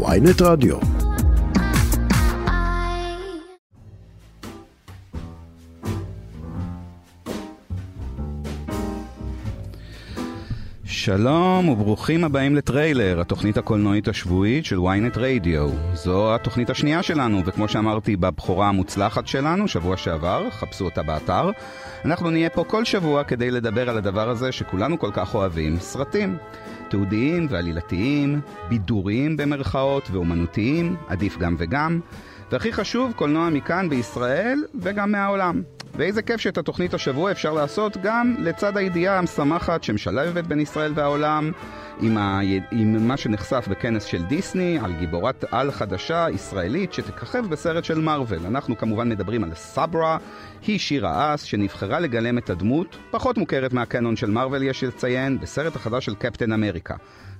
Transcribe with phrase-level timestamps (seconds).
[0.00, 0.76] ויינט רדיו.
[10.84, 15.70] שלום וברוכים הבאים לטריילר, התוכנית הקולנועית השבועית של ynet רדיו.
[15.94, 21.50] זו התוכנית השנייה שלנו, וכמו שאמרתי בבכורה המוצלחת שלנו, שבוע שעבר, חפשו אותה באתר,
[22.04, 26.36] אנחנו נהיה פה כל שבוע כדי לדבר על הדבר הזה שכולנו כל כך אוהבים, סרטים.
[26.92, 32.00] תיעודיים ועלילתיים, בידוריים במרכאות ואומנותיים, עדיף גם וגם,
[32.50, 35.62] והכי חשוב, קולנוע מכאן בישראל וגם מהעולם.
[35.94, 41.52] ואיזה כיף שאת התוכנית השבוע אפשר לעשות גם לצד הידיעה המשמחת שמשלבת בין ישראל והעולם,
[42.00, 42.40] עם, ה...
[42.70, 48.46] עם מה שנחשף בכנס של דיסני על גיבורת על חדשה ישראלית שתככב בסרט של מארוול.
[48.46, 50.18] אנחנו כמובן מדברים על סברה,
[50.66, 55.76] היא שירה אס שנבחרה לגלם את הדמות, פחות מוכרת מהקנון של מארוול יש לציין, בסרט
[55.76, 56.94] החדש של קפטן אמריקה.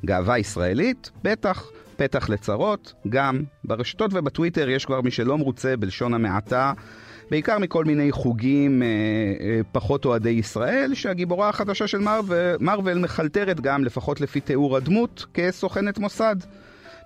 [0.04, 1.10] גאווה ישראלית?
[1.22, 1.70] בטח.
[1.96, 6.72] פתח לצרות, גם ברשתות ובטוויטר יש כבר מי שלא מרוצה בלשון המעטה
[7.32, 13.60] בעיקר מכל מיני חוגים אה, אה, פחות אוהדי ישראל, שהגיבורה החדשה של מרוול, מרוול מחלטרת
[13.60, 16.36] גם, לפחות לפי תיאור הדמות, כסוכנת מוסד.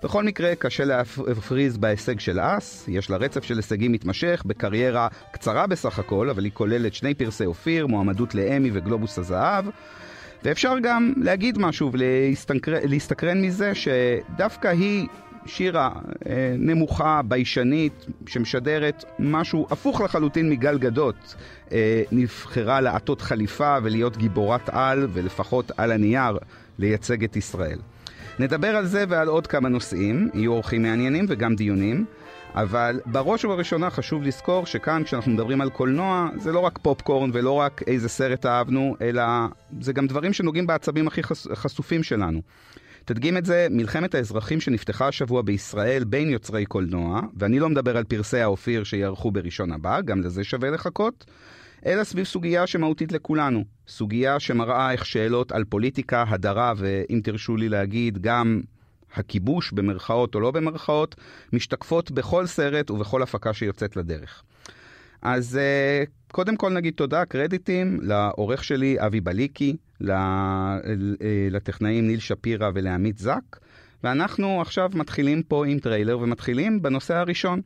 [0.03, 5.67] בכל מקרה, קשה להפריז בהישג של אס, יש לה רצף של הישגים מתמשך, בקריירה קצרה
[5.67, 9.65] בסך הכל, אבל היא כוללת שני פרסי אופיר, מועמדות לאמי וגלובוס הזהב.
[10.43, 15.07] ואפשר גם להגיד משהו ולהסתקרן מזה שדווקא היא
[15.47, 15.91] שירה
[16.29, 21.35] אה, נמוכה, ביישנית, שמשדרת משהו הפוך לחלוטין מגל גדות.
[21.71, 26.37] אה, נבחרה לעטות חליפה ולהיות גיבורת על, ולפחות על הנייר,
[26.79, 27.79] לייצג את ישראל.
[28.39, 32.05] נדבר על זה ועל עוד כמה נושאים, יהיו אורחים מעניינים וגם דיונים.
[32.55, 37.51] אבל בראש ובראשונה חשוב לזכור שכאן כשאנחנו מדברים על קולנוע זה לא רק פופקורן ולא
[37.51, 39.23] רק איזה סרט אהבנו, אלא
[39.81, 41.47] זה גם דברים שנוגעים בעצבים הכי חש...
[41.47, 42.41] חשופים שלנו.
[43.07, 48.03] תדגים את זה, מלחמת האזרחים שנפתחה השבוע בישראל בין יוצרי קולנוע, ואני לא מדבר על
[48.03, 51.25] פרסי האופיר שיערכו בראשון הבא, גם לזה שווה לחכות,
[51.85, 53.63] אלא סביב סוגיה שמהותית לכולנו.
[53.87, 58.61] סוגיה שמראה איך שאלות על פוליטיקה, הדרה, ואם תרשו לי להגיד, גם
[59.15, 61.15] הכיבוש, במרכאות או לא במרכאות,
[61.53, 64.43] משתקפות בכל סרט ובכל הפקה שיוצאת לדרך.
[65.21, 69.75] אז uh, קודם כל נגיד תודה, קרדיטים לעורך שלי אבי בליקי,
[70.09, 70.77] אה,
[71.51, 73.59] לטכנאים ניל שפירא ולעמית זק,
[74.03, 77.61] ואנחנו עכשיו מתחילים פה עם טריילר ומתחילים בנושא הראשון.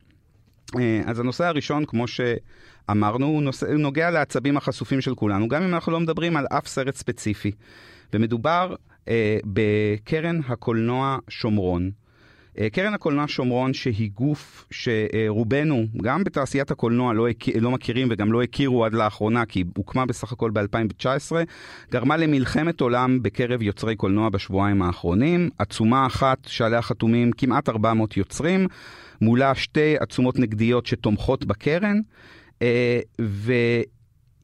[0.78, 5.74] אה, אז הנושא הראשון, כמו שאמרנו, הוא, נושא, נוגע לעצבים החשופים של כולנו, גם אם
[5.74, 7.50] אנחנו לא מדברים על אף סרט ספציפי.
[8.12, 8.74] ומדובר
[9.08, 11.90] אה, בקרן הקולנוע שומרון.
[12.58, 17.26] אה, קרן הקולנוע שומרון שהיא גוף שרובנו, גם בתעשיית הקולנוע, לא,
[17.60, 21.32] לא מכירים וגם לא הכירו עד לאחרונה, כי היא הוקמה בסך הכל ב-2019,
[21.92, 25.50] גרמה למלחמת עולם בקרב יוצרי קולנוע בשבועיים האחרונים.
[25.58, 28.66] עצומה אחת שעליה חתומים כמעט 400 יוצרים,
[29.20, 32.00] מולה שתי עצומות נגדיות שתומכות בקרן.
[33.20, 33.52] ו...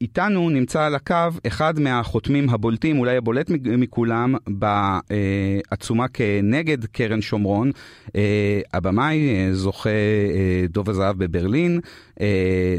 [0.00, 7.70] איתנו נמצא על הקו אחד מהחותמים הבולטים, אולי הבולט מכולם, בעצומה כנגד קרן שומרון,
[8.16, 11.80] אה, הבמאי, אה, זוכה אה, דוב הזהב בברלין,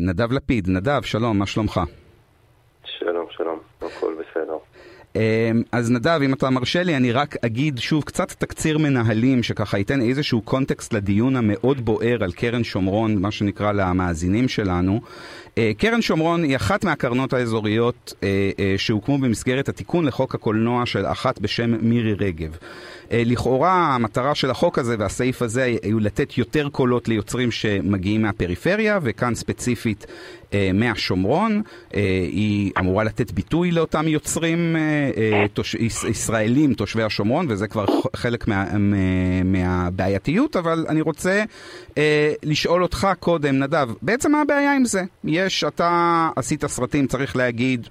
[0.02, 0.70] נדב לפיד.
[0.70, 1.82] נדב, שלום, מה שלומך?
[2.84, 4.58] שלום, שלום, הכל בסדר.
[5.72, 10.02] אז נדב, אם אתה מרשה לי, אני רק אגיד שוב קצת תקציר מנהלים, שככה ייתן
[10.02, 15.02] איזשהו קונטקסט לדיון המאוד בוער על קרן שומרון, מה שנקרא למאזינים שלנו.
[15.60, 21.06] אה, קרן שומרון היא אחת מהקרנות האזוריות אה, אה, שהוקמו במסגרת התיקון לחוק הקולנוע של
[21.06, 22.58] אחת בשם מירי רגב.
[23.12, 29.36] לכאורה המטרה של החוק הזה והסעיף הזה היו לתת יותר קולות ליוצרים שמגיעים מהפריפריה, וכאן
[29.36, 30.06] ספציפית
[30.74, 31.62] מהשומרון.
[32.32, 34.76] היא אמורה לתת ביטוי לאותם יוצרים
[35.54, 35.76] תוש...
[36.10, 38.66] ישראלים, תושבי השומרון, וזה כבר חלק מה...
[39.46, 41.44] מהבעייתיות, אבל אני רוצה
[42.44, 45.04] לשאול אותך קודם, נדב, בעצם מה הבעיה עם זה?
[45.24, 47.88] יש, אתה עשית סרטים, צריך להגיד,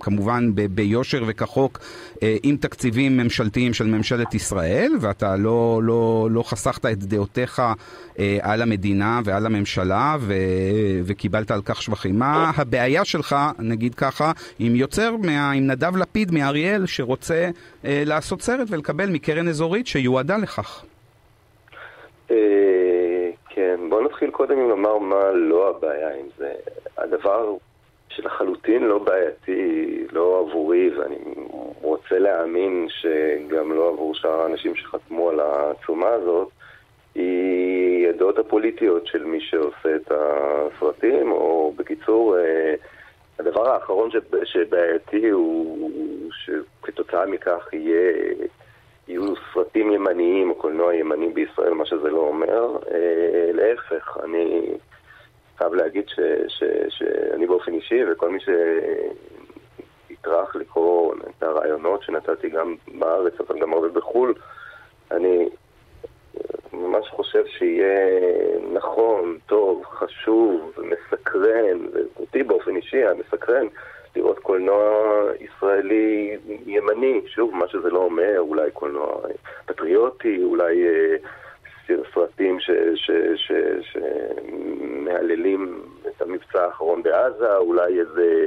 [0.00, 1.78] כמובן ב- ביושר וכחוק,
[2.22, 7.62] אה, עם תקציבים ממשלתיים של ממשלת ישראל, ואתה לא, לא, לא חסכת את דעותיך
[8.18, 10.34] אה, על המדינה ועל הממשלה, ו-
[11.04, 12.18] וקיבלת על כך שבחים.
[12.18, 17.50] מה הבעיה שלך, נגיד ככה, עם יוצר, מה, עם נדב לפיד מאריאל, שרוצה
[17.84, 20.84] אה, לעשות סרט ולקבל מקרן אזורית שיועדה לכך?
[23.76, 26.52] כן, בוא נתחיל קודם עם לומר מה לא הבעיה עם זה.
[26.98, 27.54] הדבר
[28.08, 31.16] שלחלוטין לא בעייתי, לא עבורי, ואני
[31.82, 36.48] רוצה להאמין שגם לא עבור שאר האנשים שחתמו על העצומה הזאת,
[37.14, 42.74] היא הדעות הפוליטיות של מי שעושה את הסרטים, או בקיצור, אה,
[43.38, 44.10] הדבר האחרון
[44.44, 45.90] שבעייתי הוא
[46.32, 48.12] שכתוצאה מכך יהיה
[49.08, 52.76] יהיו סרטים ימניים או קולנוע ימני בישראל, מה שזה לא אומר.
[52.92, 54.72] אה, להפך, אני
[55.58, 58.38] חייב להגיד ש, ש, שאני באופן אישי וכל מי
[60.08, 64.34] שיטרח לקרוא את הרעיונות שנתתי גם בארץ, אבל גם הרבה בחו"ל,
[65.10, 65.48] אני
[66.72, 67.98] ממש חושב שיהיה
[68.72, 73.66] נכון, טוב, חשוב, מסקרן, ואותי באופן אישי היה מסקרן
[74.16, 74.84] לראות קולנוע
[75.40, 76.36] ישראלי
[76.66, 79.20] ימני, שוב, מה שזה לא אומר, אולי קולנוע
[79.66, 81.16] פטריוטי, אולי אה,
[82.14, 82.58] סרטים
[85.02, 88.46] שמהללים את המבצע האחרון בעזה, אולי איזה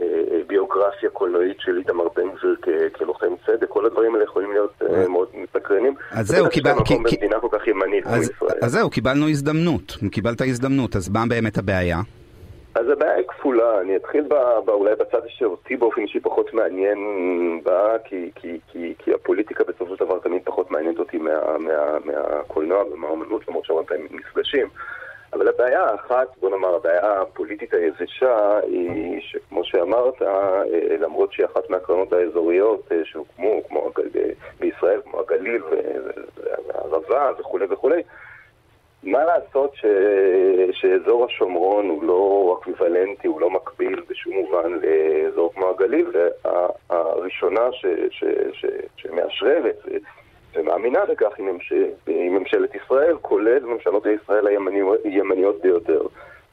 [0.00, 0.06] אה,
[0.46, 2.56] ביוגרפיה קולנועית של איתמר בן גביר
[2.92, 5.08] כלוחם צדק, כל הדברים האלה יכולים להיות אה, אה.
[5.08, 5.94] מאוד מסקרנים.
[6.10, 6.80] אז זהו, קיבלנו...
[6.90, 8.58] במדינה כל כך ימנית כמו ישראל.
[8.62, 12.00] אז זהו, קיבלנו הזדמנות, קיבלת הזדמנות, אז מה באמת הבעיה?
[12.78, 14.34] אז הבעיה היא כפולה, אני אתחיל ב,
[14.64, 16.98] ב, אולי בצד שאותי באופן אישי פחות מעניין
[17.62, 21.98] בה, כי, כי, כי, כי הפוליטיקה בסופו של דבר תמיד פחות מעניינת אותי מה, מה,
[22.04, 24.68] מהקולנוע ומהאומנות, למרות שהרבה פעמים מפגשים.
[25.32, 30.62] אבל הבעיה האחת, בוא נאמר, הבעיה הפוליטית היבשה היא שכמו שאמרת, אה,
[31.00, 33.90] למרות שהיא אחת מהקרנות האזוריות אה, שהוקמו, כמו
[34.60, 35.62] בישראל, כמו הגליל
[36.36, 38.02] והערבה וכולי וכולי,
[39.10, 39.84] מה לעשות ש...
[40.72, 46.06] שאזור השומרון הוא לא אקוויוולנטי, הוא לא מקביל בשום מובן לאזור כמו הגליל,
[46.90, 47.86] והראשונה ש...
[48.10, 48.24] ש...
[48.52, 48.66] ש...
[48.96, 49.76] שמאשררת
[50.54, 51.72] ומאמינה בכך היא, ממש...
[52.06, 54.46] ממשלת ישראל, כולל ממשלות ישראל
[55.04, 56.02] הימניות ביותר.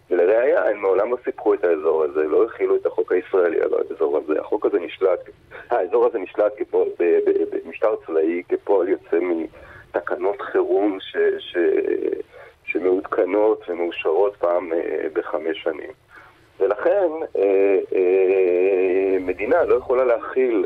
[0.09, 4.17] ולראיה, הם מעולם לא סיפחו את האזור הזה, לא הכילו את החוק הישראלי על האזור
[4.17, 4.39] הזה.
[4.39, 5.19] החוק הזה נשלט,
[5.69, 6.87] האזור הזה נשלט כפועל,
[7.51, 9.17] במשטר צבאי, כפועל יוצא
[9.95, 11.57] מתקנות חירום ש, ש,
[12.75, 15.91] שמעודכנות ומאושרות פעם אה, בחמש שנים.
[16.59, 20.65] ולכן אה, אה, מדינה לא יכולה להכיל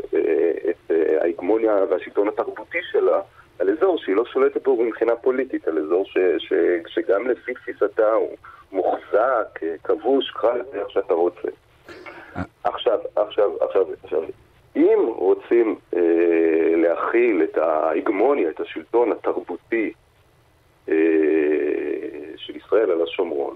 [0.69, 0.91] את
[1.21, 3.21] ההגמוניה והשלטון התרבותי שלה
[3.59, 6.53] על אזור שהיא לא שולטת בו מבחינה פוליטית, על אזור ש, ש,
[6.87, 8.35] שגם לפי תפיסתה הוא
[8.71, 11.47] מוחזק, כבוש, קרא לזה איך שאתה רוצה.
[12.63, 14.23] עכשיו, עכשיו, עכשיו, עכשיו,
[14.75, 15.99] אם רוצים אה,
[16.75, 19.93] להכיל את ההגמוניה, את השלטון התרבותי
[20.89, 20.95] אה,
[23.09, 23.55] השומרון,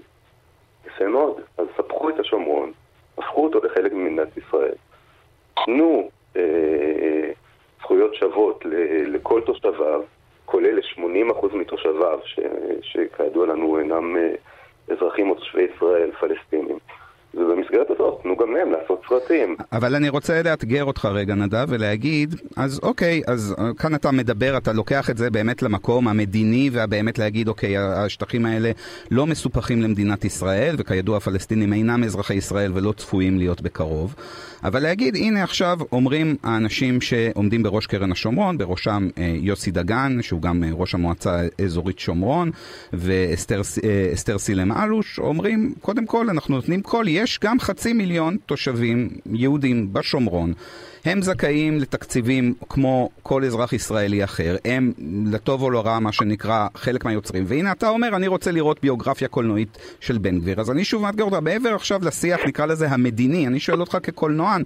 [0.86, 1.40] יפה מאוד.
[1.58, 2.72] אז ספחו את השומרון,
[3.18, 4.74] הפכו אותו לחלק ממדינת ישראל.
[5.64, 7.30] תנו אה,
[7.80, 8.64] זכויות שוות
[9.06, 10.02] לכל תושביו,
[10.44, 12.20] כולל ל-80% מתושביו,
[12.82, 14.34] שכידוע לנו אינם אה,
[14.88, 16.78] אזרחים או תושבי ישראל, פלסטינים.
[17.36, 19.56] ובמסגרת הזאת תנו גם להם לעשות סרטים.
[19.72, 24.56] אבל אני רוצה לאתגר אותך רגע, נדב, ולהגיד, אז אוקיי, אז אה, כאן אתה מדבר,
[24.56, 28.70] אתה לוקח את זה באמת למקום המדיני, והבאמת להגיד, אוקיי, השטחים האלה
[29.10, 34.14] לא מסופחים למדינת ישראל, וכידוע הפלסטינים אינם אזרחי ישראל ולא צפויים להיות בקרוב.
[34.64, 40.42] אבל להגיד, הנה עכשיו אומרים האנשים שעומדים בראש קרן השומרון, בראשם אה, יוסי דגן, שהוא
[40.42, 42.50] גם אה, ראש המועצה האזורית שומרון,
[42.92, 49.92] ואסתר סילם אלוש, אומרים, קודם כל, אנחנו נותנים קול, יש גם חצי מיליון תושבים יהודים
[49.92, 50.52] בשומרון.
[51.04, 54.92] הם זכאים לתקציבים כמו כל אזרח ישראלי אחר, הם
[55.26, 57.44] לטוב או לרע מה שנקרא חלק מהיוצרים.
[57.46, 61.24] והנה אתה אומר אני רוצה לראות ביוגרפיה קולנועית של בן גביר, אז אני שוב מאתגר
[61.24, 64.62] אותך, מעבר עכשיו לשיח נקרא לזה המדיני, אני שואל אותך כקולנוען,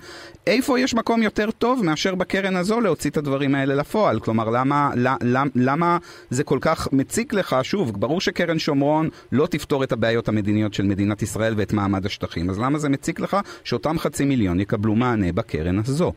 [0.46, 4.20] איפה יש מקום יותר טוב מאשר בקרן הזו להוציא את הדברים האלה לפועל?
[4.20, 5.98] כלומר למה, למה, למה
[6.30, 7.56] זה כל כך מציק לך?
[7.62, 12.50] שוב, ברור שקרן שומרון לא תפתור את הבעיות המדיניות של מדינת ישראל ואת מעמד השטחים,
[12.50, 16.12] אז למה זה מציק לך שאותם חצי מיליון יקבלו מענה בקרן הזו?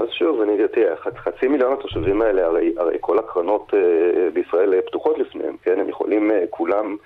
[0.00, 4.82] אז שוב, אני תראה, חצי מיליון התושבים האלה, הרי, הרי כל הקרנות אה, בישראל אה,
[4.82, 5.80] פתוחות לפניהם, כן?
[5.80, 6.96] הם יכולים אה, כולם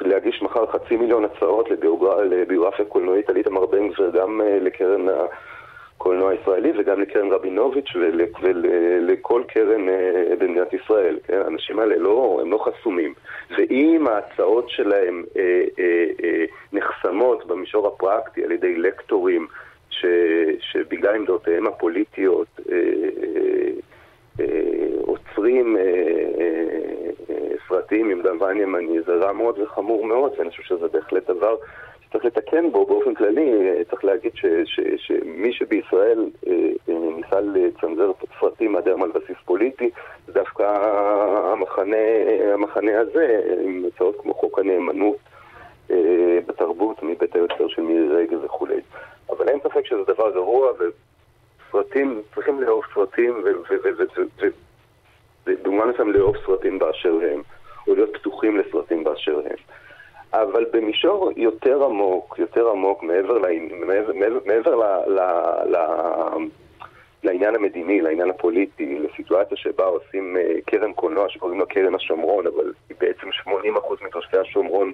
[0.00, 5.06] להגיש מחר חצי מיליון הצעות לביוגרפיה, קולנועית על איתמר בן גביר, גם אה, לקרן
[5.98, 11.40] הקולנוע הישראלי וגם לקרן רבינוביץ' ול, ולכל קרן אה, במדינת ישראל, כן?
[11.44, 13.14] האנשים האלה לא, הם לא חסומים.
[13.58, 19.46] ואם ההצעות שלהם אה, אה, אה, נחסמות במישור הפרקטי על ידי לקטורים,
[20.00, 20.04] ש,
[20.60, 22.76] שבגלל עמדותיהם הפוליטיות אה,
[23.22, 23.70] אה,
[24.40, 25.76] אה, עוצרים
[27.68, 31.56] סרטים עם דוון ימני, זה רע מאוד וחמור מאוד, ואני חושב שזה בהחלט דבר
[32.06, 33.52] שצריך לתקן בו באופן כללי.
[33.90, 36.24] צריך להגיד ש, ש, שמי שבישראל
[36.88, 39.90] ניסה לצנזר סרטים עד היום על בסיס פוליטי,
[40.26, 40.62] זה דווקא
[41.52, 41.96] המחנה,
[42.54, 45.16] המחנה הזה, עם הצעות כמו חוק הנאמנות.
[46.46, 48.80] בתרבות מבית היוצר של מירי רגב וכולי.
[49.30, 50.72] אבל אין ספק שזה דבר גרוע,
[51.68, 53.44] וסרטים, צריכים לאהוב סרטים,
[55.46, 57.42] ובמובן מסוים לאהוב סרטים באשר הם,
[57.88, 59.56] או להיות פתוחים לסרטים באשר הם.
[60.32, 63.46] אבל במישור יותר עמוק, יותר עמוק, מעבר, ל,
[63.86, 64.12] מעבר,
[64.46, 65.20] מעבר ל, ל,
[65.76, 65.76] ל,
[67.22, 72.72] לעניין המדיני, לעניין הפוליטי, לסיטואציה שבה עושים אה, קרן קולנוע שקוראים לה קרן השומרון, אבל
[72.88, 73.50] היא בעצם 80%
[74.04, 74.92] מתושבי השומרון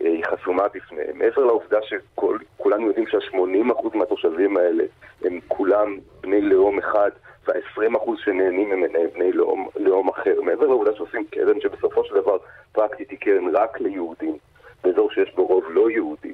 [0.00, 1.18] היא חסומה בפניהם.
[1.18, 4.84] מעבר לעובדה שכולנו יודעים שה-80% מהתושבים האלה
[5.24, 7.10] הם כולם בני לאום אחד,
[7.46, 8.82] וה-20% שנהנים הם
[9.14, 10.40] בני לאום, לאום אחר.
[10.42, 12.36] מעבר לעובדה שעושים קרן שבסופו של דבר
[12.72, 14.36] פרקטית היא קרן רק ליהודים,
[14.84, 16.32] באזור שיש בו רוב לא יהודי.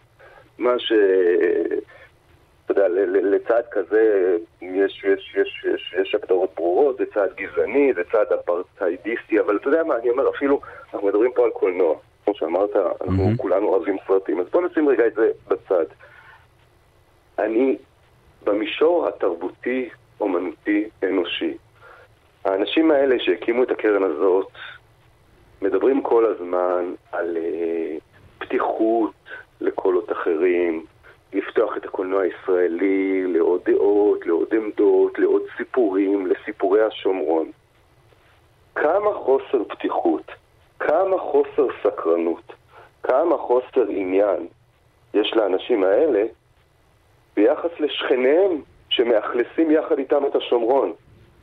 [0.58, 0.92] מה ש...
[2.64, 2.88] אתה יודע,
[3.22, 9.40] לצד כזה יש, יש, יש, יש, יש הגדרות ברורות, זה צעד גזעני, זה צעד אפרטהיידיסטי,
[9.40, 10.60] אבל אתה יודע מה, אני אומר, אפילו,
[10.94, 11.96] אנחנו מדברים פה על קולנוע.
[12.30, 13.36] כמו שאמרת, אנחנו mm-hmm.
[13.36, 15.84] כולנו אוהבים סרטים, אז בוא נשים רגע את זה בצד.
[17.38, 17.76] אני,
[18.44, 19.88] במישור התרבותי,
[20.20, 21.56] אומנותי, אנושי,
[22.44, 24.48] האנשים האלה שהקימו את הקרן הזאת,
[25.62, 28.00] מדברים כל הזמן על uh,
[28.38, 29.12] פתיחות
[29.60, 30.84] לקולות אחרים,
[31.32, 37.50] לפתוח את הקולנוע הישראלי לעוד דעות, לעוד עמדות, לעוד סיפורים, לסיפורי השומרון.
[38.74, 40.24] כמה חוסר פתיחות,
[40.80, 42.52] כמה חוסר סקרנות,
[43.02, 44.46] כמה חוסר עניין
[45.14, 46.24] יש לאנשים האלה
[47.36, 50.92] ביחס לשכניהם שמאכלסים יחד איתם את השומרון.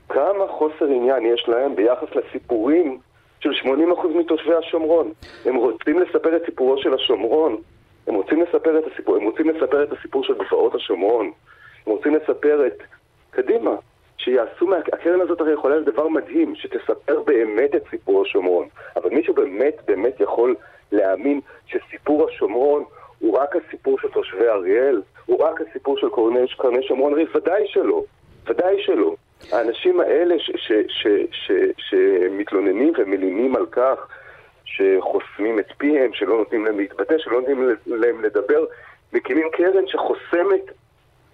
[0.09, 2.99] כמה חוסר עניין יש להם ביחס לסיפורים
[3.39, 5.11] של 80% מתושבי השומרון.
[5.45, 7.57] הם רוצים לספר את סיפורו של השומרון,
[8.07, 11.31] הם רוצים לספר את הסיפור, הם רוצים לספר את הסיפור של גבעות השומרון,
[11.85, 12.83] הם רוצים לספר את...
[13.29, 13.71] קדימה,
[14.27, 14.77] שיעשו, מה...
[14.93, 18.67] הקרן הזאת הרי יכולה להיות דבר מדהים, שתספר באמת את סיפור השומרון.
[18.95, 20.55] אבל מישהו באמת באמת יכול
[20.91, 22.83] להאמין שסיפור השומרון
[23.19, 25.01] הוא רק הסיפור של תושבי אריאל?
[25.25, 26.07] הוא רק הסיפור של
[26.57, 27.13] קרני, שומרון?
[27.13, 28.03] הרי ודאי שלא,
[28.47, 29.15] ודאי שלא.
[29.51, 30.35] האנשים האלה
[31.77, 34.07] שמתלוננים ומלינים על כך
[34.65, 38.65] שחוסמים את פיהם, שלא נותנים להם להתבטא, שלא נותנים להם לדבר,
[39.13, 40.71] מקימים קרן שחוסמת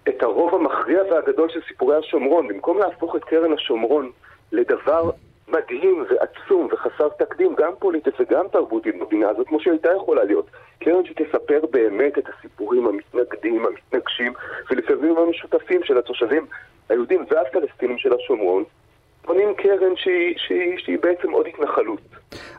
[0.08, 2.48] את הרוב המכריע והגדול של סיפורי השומרון.
[2.48, 4.10] במקום להפוך את קרן השומרון
[4.52, 5.10] לדבר
[5.48, 10.46] מדהים ועצום וחסר תקדים, גם פוליטית וגם תרבותית במדינה הזאת, כמו שהייתה יכולה להיות.
[10.78, 14.32] קרן שתספר באמת את הסיפורים המתנגדים, המתנגשים,
[14.70, 16.46] ולפעמים המשותפים של התושבים
[16.88, 18.64] היהודים והפלסטינים של השומרון,
[19.26, 22.00] בונים קרן שהיא, שהיא, שהיא בעצם עוד התנחלות.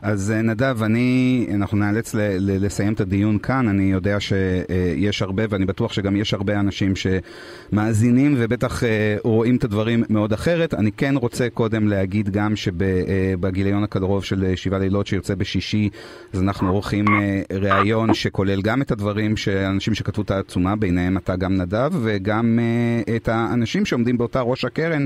[0.02, 3.68] אז אה, נדב, אני, אנחנו נאלץ ל, ל, לסיים את הדיון כאן.
[3.68, 9.64] אני יודע שיש הרבה, ואני בטוח שגם יש הרבה אנשים שמאזינים ובטח אה, רואים את
[9.64, 10.74] הדברים מאוד אחרת.
[10.74, 15.90] אני כן רוצה קודם להגיד גם שבגיליון הקרוב של שבעה לילות שיוצא בשישי,
[16.32, 19.34] אז אנחנו עורכים אה, ראיון שכולל גם את הדברים
[19.66, 22.58] אנשים שכתבו את העצומה, ביניהם אתה גם נדב, וגם
[23.16, 25.04] את האנשים שעומדים באותה ראש הקרן,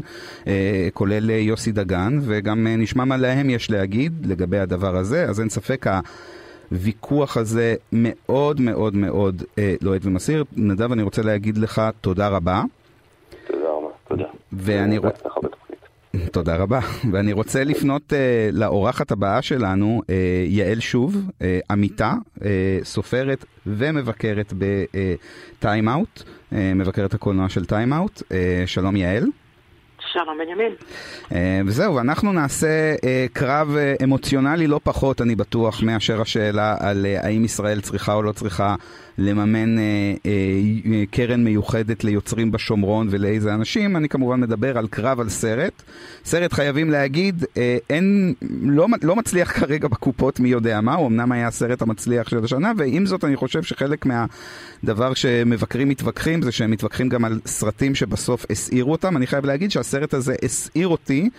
[0.95, 5.87] כולל יוסי דגן, וגם נשמע מה להם יש להגיד לגבי הדבר הזה, אז אין ספק
[6.71, 10.45] הוויכוח הזה מאוד מאוד מאוד אה, לוהט ומסעיר.
[10.57, 12.63] נדב, אני רוצה להגיד לך תודה רבה.
[13.47, 14.25] תודה רבה, תודה.
[14.53, 15.25] ואני רוצה...
[16.33, 16.81] תודה רבה.
[17.13, 18.15] ואני רוצה לפנות uh,
[18.53, 20.11] לאורחת הבאה שלנו, uh,
[20.47, 22.43] יעל שוב, uh, עמיתה, uh,
[22.83, 28.19] סופרת ומבקרת בטיים אאוט, uh, מבקרת הקולנוע של טיים אאוט.
[28.19, 28.33] Uh,
[28.67, 29.27] שלום יעל.
[30.25, 30.73] שלום בנימין.
[31.33, 37.07] אה, וזהו, אנחנו נעשה אה, קרב אה, אמוציונלי לא פחות, אני בטוח, מאשר השאלה על
[37.23, 38.75] האם ישראל צריכה או לא צריכה
[39.21, 39.83] לממן אה,
[40.27, 43.97] אה, קרן מיוחדת ליוצרים בשומרון ולאיזה אנשים.
[43.97, 45.83] אני כמובן מדבר על קרב על סרט.
[46.25, 51.33] סרט חייבים להגיד, אה, אין, לא, לא מצליח כרגע בקופות מי יודע מה, הוא אמנם
[51.33, 56.71] היה הסרט המצליח של השנה, ועם זאת אני חושב שחלק מהדבר שמבקרים מתווכחים זה שהם
[56.71, 59.17] מתווכחים גם על סרטים שבסוף הסעירו אותם.
[59.17, 61.31] אני חייב להגיד שהסרט הזה הסעיר אותי.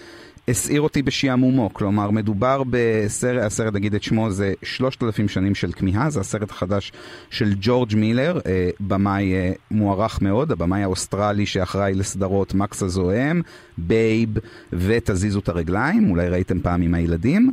[0.51, 5.71] הסעיר אותי בשעמומו, כלומר מדובר בסרט, הסרט נגיד את שמו זה שלושת אלפים שנים של
[5.71, 6.91] כמיהה, זה הסרט החדש
[7.29, 13.41] של ג'ורג' מילר, אה, במאי אה, מוערך מאוד, הבמאי האוסטרלי שאחראי לסדרות מקס הזועם,
[13.77, 14.29] בייב
[14.73, 17.51] ותזיזו את הרגליים, אולי ראיתם פעם עם הילדים.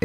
[0.00, 0.04] אה,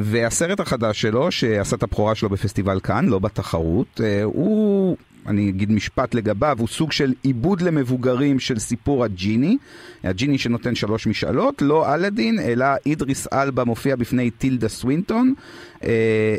[0.00, 5.72] והסרט החדש שלו, שעשה את הבכורה שלו בפסטיבל קאן, לא בתחרות, אה, הוא אני אגיד
[5.72, 9.56] משפט לגביו, הוא סוג של עיבוד למבוגרים של סיפור הג'יני.
[10.04, 15.34] הג'יני שנותן שלוש משאלות, לא אלאדין, אלא אידריס אלבה מופיע בפני טילדה סווינטון,
[15.84, 15.88] אה,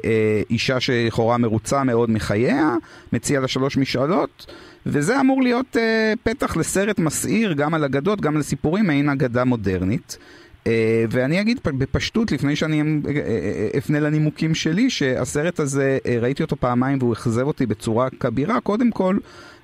[0.05, 2.75] אה, אישה שלכאורה מרוצה מאוד מחייה,
[3.13, 4.45] מציע לה שלוש משאלות.
[4.85, 9.43] וזה אמור להיות אה, פתח לסרט מסעיר גם על אגדות, גם על סיפורים, מעין אגדה
[9.43, 10.17] מודרנית.
[10.65, 10.67] Uh,
[11.09, 16.97] ואני אגיד בפשטות, לפני שאני uh, uh, אפנה לנימוקים שלי, שהסרט הזה, ראיתי אותו פעמיים
[17.01, 18.61] והוא אכזב אותי בצורה כבירה.
[18.61, 19.17] קודם כל,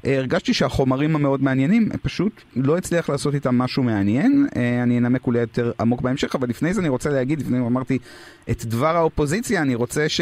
[0.03, 4.47] הרגשתי שהחומרים המאוד מעניינים, פשוט לא הצליח לעשות איתם משהו מעניין.
[4.83, 7.97] אני אנמק אולי יותר עמוק בהמשך, אבל לפני זה אני רוצה להגיד, לפני אמרתי
[8.51, 10.21] את דבר האופוזיציה, אני רוצה ש,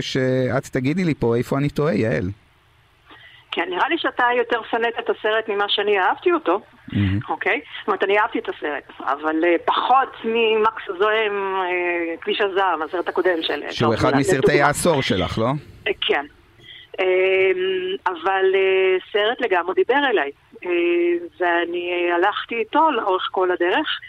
[0.00, 2.30] שאת תגידי לי פה איפה אני טועה, יעל.
[3.54, 6.60] כן, נראה לי שאתה יותר שנאת את הסרט ממה שאני אהבתי אותו,
[7.28, 7.60] אוקיי?
[7.78, 13.08] זאת אומרת, אני אהבתי את הסרט, אבל אה, פחות ממקס הזוהם, אה, כביש הזעם, הסרט
[13.08, 13.62] הקודם של...
[13.70, 15.50] שהוא אחד מסרטי העשור שלך, לא?
[16.00, 16.24] כן.
[18.06, 18.44] אבל
[19.12, 20.30] סרט לגמרי דיבר אליי,
[21.40, 24.00] ואני הלכתי איתו לאורך כל הדרך.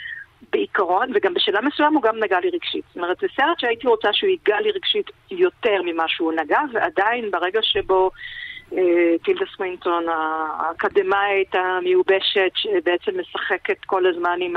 [0.52, 2.84] בעיקרון, וגם בשלב מסוים הוא גם נגע לי רגשית.
[2.88, 7.32] זאת אומרת, זה סרט שהייתי רוצה שהוא ייגע לי רגשית יותר ממה שהוא נגע, ועדיין
[7.32, 8.10] ברגע שבו אה,
[9.24, 14.54] טילדה סווינטון, האקדמאית המיובשת, שבעצם משחקת כל הזמן עם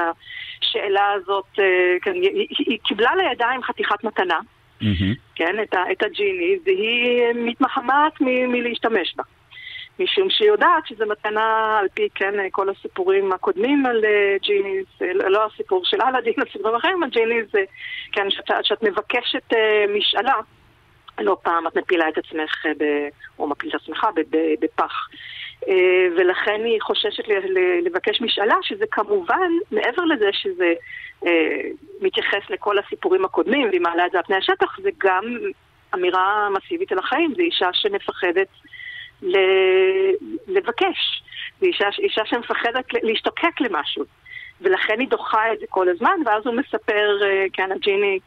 [0.60, 4.38] השאלה הזאת, אה, כן, היא, היא קיבלה לידיים חתיכת מתנה,
[4.80, 5.14] mm-hmm.
[5.34, 9.22] כן, את, את הג'יני, והיא מתמהמת מלהשתמש בה.
[10.00, 14.86] משום שהיא יודעת שזו מתנה על פי, כן, כל הסיפורים הקודמים על אה, ג'יניס,
[15.30, 17.46] לא הסיפור של אלאדין, הסיפורים אחרים על ג'יניס,
[18.12, 19.52] כן, שאת, שאת מבקשת
[19.96, 20.34] משאלה.
[21.20, 22.84] לא פעם את מפילה את עצמך, ב,
[23.38, 24.06] או מפילה את עצמך
[24.60, 25.08] בפח.
[25.68, 27.25] אה, ולכן היא חוששת
[27.82, 30.72] לבקש משאלה, שזה כמובן, מעבר לזה שזה
[31.26, 31.60] אה,
[32.00, 35.25] מתייחס לכל הסיפורים הקודמים, והיא מעלה את זה על פני השטח, זה גם
[35.94, 38.48] אמירה מסיבית על החיים, זו אישה שמפחדת
[40.46, 41.22] לבקש,
[41.60, 44.04] זו אישה, אישה שמפחדת להשתוקק למשהו.
[44.60, 48.18] ולכן היא דוחה את זה כל הזמן, ואז הוא מספר, אה, כן, הג'יני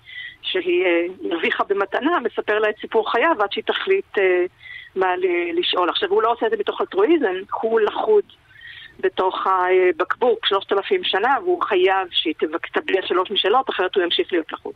[0.42, 4.46] שהיא אה, הרוויחה במתנה, מספר לה את סיפור חייו עד שהיא תחליט אה,
[4.96, 5.14] מה
[5.54, 5.90] לשאול.
[5.90, 8.24] עכשיו, הוא לא עושה את זה מתוך אלטרואיזם, הוא לחוד
[9.00, 12.34] בתוך הבקבוק שלושת אלפים שנה, והוא חייב שהיא
[12.74, 14.74] תביע שלוש משאלות, אחרת הוא ימשיך להיות לחוד.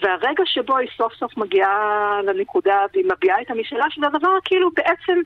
[0.00, 5.20] והרגע שבו היא סוף סוף מגיעה לנקודה והיא מביעה את המשאלה, שזה הדבר כאילו בעצם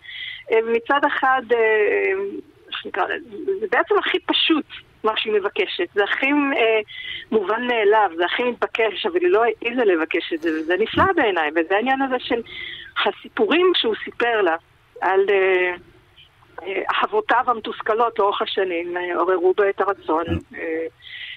[0.53, 1.43] אה, מצד אחד,
[3.61, 4.67] זה בעצם הכי פשוט
[5.05, 5.89] מה שהיא מבקשת.
[5.95, 6.81] זה הכי אה,
[7.31, 11.51] מובן מאליו, זה הכי מתבקש, אבל היא לא העיזה לבקש את זה, וזה נפלא בעיניי,
[11.51, 12.43] וזה העניין הזה של
[13.07, 14.57] הסיפורים שהוא סיפר לה
[15.01, 15.21] על...
[15.31, 15.75] אה,
[16.63, 20.87] אה אהבותיו המתוסכלות לאורך השנים אה, עוררו בה את הרצון אה,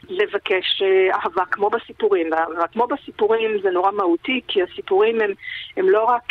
[0.09, 0.81] לבקש
[1.13, 2.29] אהבה כמו בסיפורים.
[2.63, 5.31] וכמו בסיפורים זה נורא מהותי, כי הסיפורים הם,
[5.77, 6.23] הם לא רק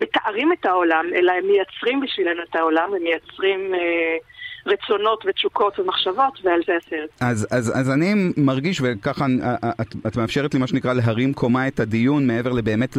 [0.00, 3.74] מתארים את העולם, אלא הם מייצרים בשבילנו את העולם, הם מייצרים
[4.66, 7.10] רצונות ותשוקות ומחשבות, ועל זה הסרט.
[7.20, 9.26] אז, אז, אז אני מרגיש, וככה
[9.80, 12.96] את, את מאפשרת לי מה שנקרא להרים קומה את הדיון מעבר לבאמת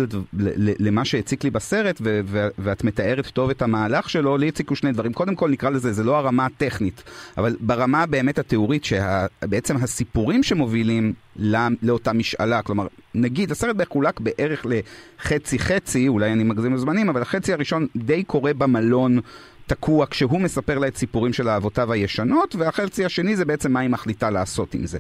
[0.80, 4.92] למה שהציק לי בסרט, ו, ו, ואת מתארת טוב את המהלך שלו, לי הציקו שני
[4.92, 5.14] דברים.
[5.14, 7.04] קודם כל נקרא לזה, זה לא הרמה הטכנית,
[7.38, 14.66] אבל ברמה באמת התיאורית, שבעצם הסיפורים שמובילים לא, לאותה משאלה, כלומר, נגיד, הסרט מחולק בערך
[14.66, 19.20] לחצי-חצי, אולי אני מגזים לזמנים, אבל החצי הראשון די קורה במלון.
[19.68, 23.90] תקוע כשהוא מספר לה את סיפורים של אהבותיו הישנות, והחצי השני זה בעצם מה היא
[23.90, 24.98] מחליטה לעשות עם זה.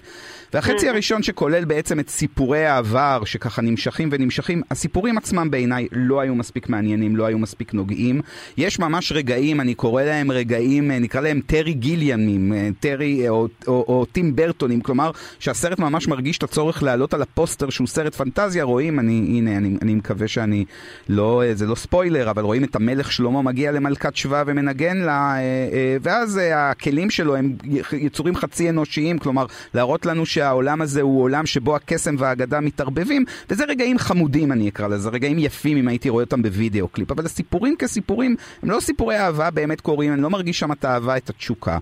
[0.54, 6.36] והחצי הראשון שכולל בעצם את סיפורי העבר, שככה נמשכים ונמשכים, הסיפורים עצמם בעיניי לא היו
[6.36, 8.21] מספיק מעניינים, לא היו מספיק נוגעים.
[8.58, 13.36] יש ממש רגעים, אני קורא להם רגעים, אה, נקרא להם טרי גיליאמים, אה, טרי או,
[13.36, 17.88] או, או, או טים ברטונים, כלומר שהסרט ממש מרגיש את הצורך לעלות על הפוסטר שהוא
[17.88, 20.65] סרט פנטזיה, רואים, אני, הנה, אני, אני מקווה שאני
[21.10, 25.36] לא, אה, זה לא ספוילר, אבל רואים את המלך שלמה מגיע למלכת שבא ומנגן לה,
[25.36, 27.56] אה, אה, ואז אה, הכלים שלו הם
[27.94, 33.65] יצורים חצי אנושיים, כלומר, להראות לנו שהעולם הזה הוא עולם שבו הקסם והאגדה מתערבבים, וזה
[33.65, 37.76] רגעים חמודים אני אקרא לזה, רגעים יפים אם הייתי רואה אותם בווידאו קליפ, אבל הסיפורים
[37.80, 41.78] כסיפורים הם לא סיפורי אהבה באמת קורים, אני לא מרגיש שם את האהבה, את התשוקה.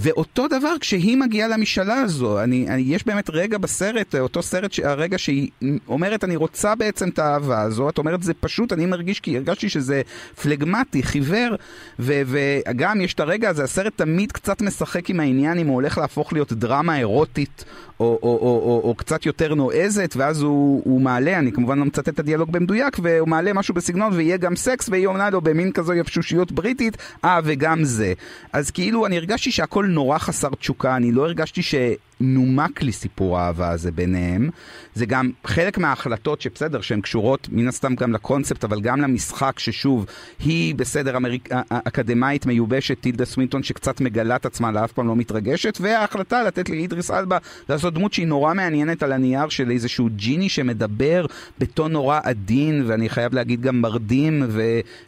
[0.00, 5.18] ואותו דבר כשהיא מגיעה למשאלה הזו, אני, אני, יש באמת רגע בסרט, אותו סרט, הרגע
[5.18, 5.50] שהיא
[5.88, 9.68] אומרת, אני רוצה בעצם את האהבה הזו, את אומרת, זה פשוט, אני מרגיש, כי הרגשתי
[9.68, 10.02] שזה
[10.42, 11.54] פלגמטי, חיוור,
[11.98, 15.98] ו, וגם יש את הרגע הזה, הסרט תמיד קצת משחק עם העניין אם הוא הולך
[15.98, 17.64] להפוך להיות דרמה אירוטית
[18.00, 21.84] או, או, או, או, או קצת יותר נועזת, ואז הוא, הוא מעלה, אני כמובן לא
[21.84, 25.72] מצטט את הדיאלוג במדויק, והוא מעלה משהו בסגנון, ויהיה גם סקס, והיא עונה לו במין
[25.72, 28.12] כזו יפשושיות בריטית, אה, וגם זה.
[28.52, 31.74] אז כאילו, אני הרגשתי שהכל נורא חסר תשוקה, אני לא הרגשתי ש...
[32.20, 34.50] נומק לי סיפור האהבה הזה ביניהם.
[34.94, 40.06] זה גם חלק מההחלטות שבסדר, שהן קשורות מן הסתם גם לקונספט, אבל גם למשחק ששוב,
[40.38, 41.48] היא בסדר אמריק...
[41.68, 47.10] אקדמאית מיובשת, טילדה סווינטון, שקצת מגלה את עצמה, לאף פעם לא מתרגשת, וההחלטה לתת לאידריס
[47.10, 51.26] אלבה לעשות דמות שהיא נורא מעניינת על הנייר של איזשהו ג'יני שמדבר
[51.58, 54.62] בטון נורא עדין, ואני חייב להגיד גם מרדים ו...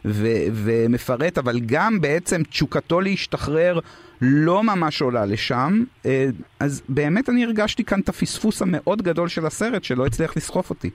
[0.05, 0.27] ו...
[0.53, 3.79] ומפרט, אבל גם בעצם תשוקתו להשתחרר.
[4.21, 6.25] לא ממש עולה לשם, אה,
[6.59, 10.89] אז באמת אני הרגשתי כאן את הפספוס המאוד גדול של הסרט שלא הצליח לסחוף אותי.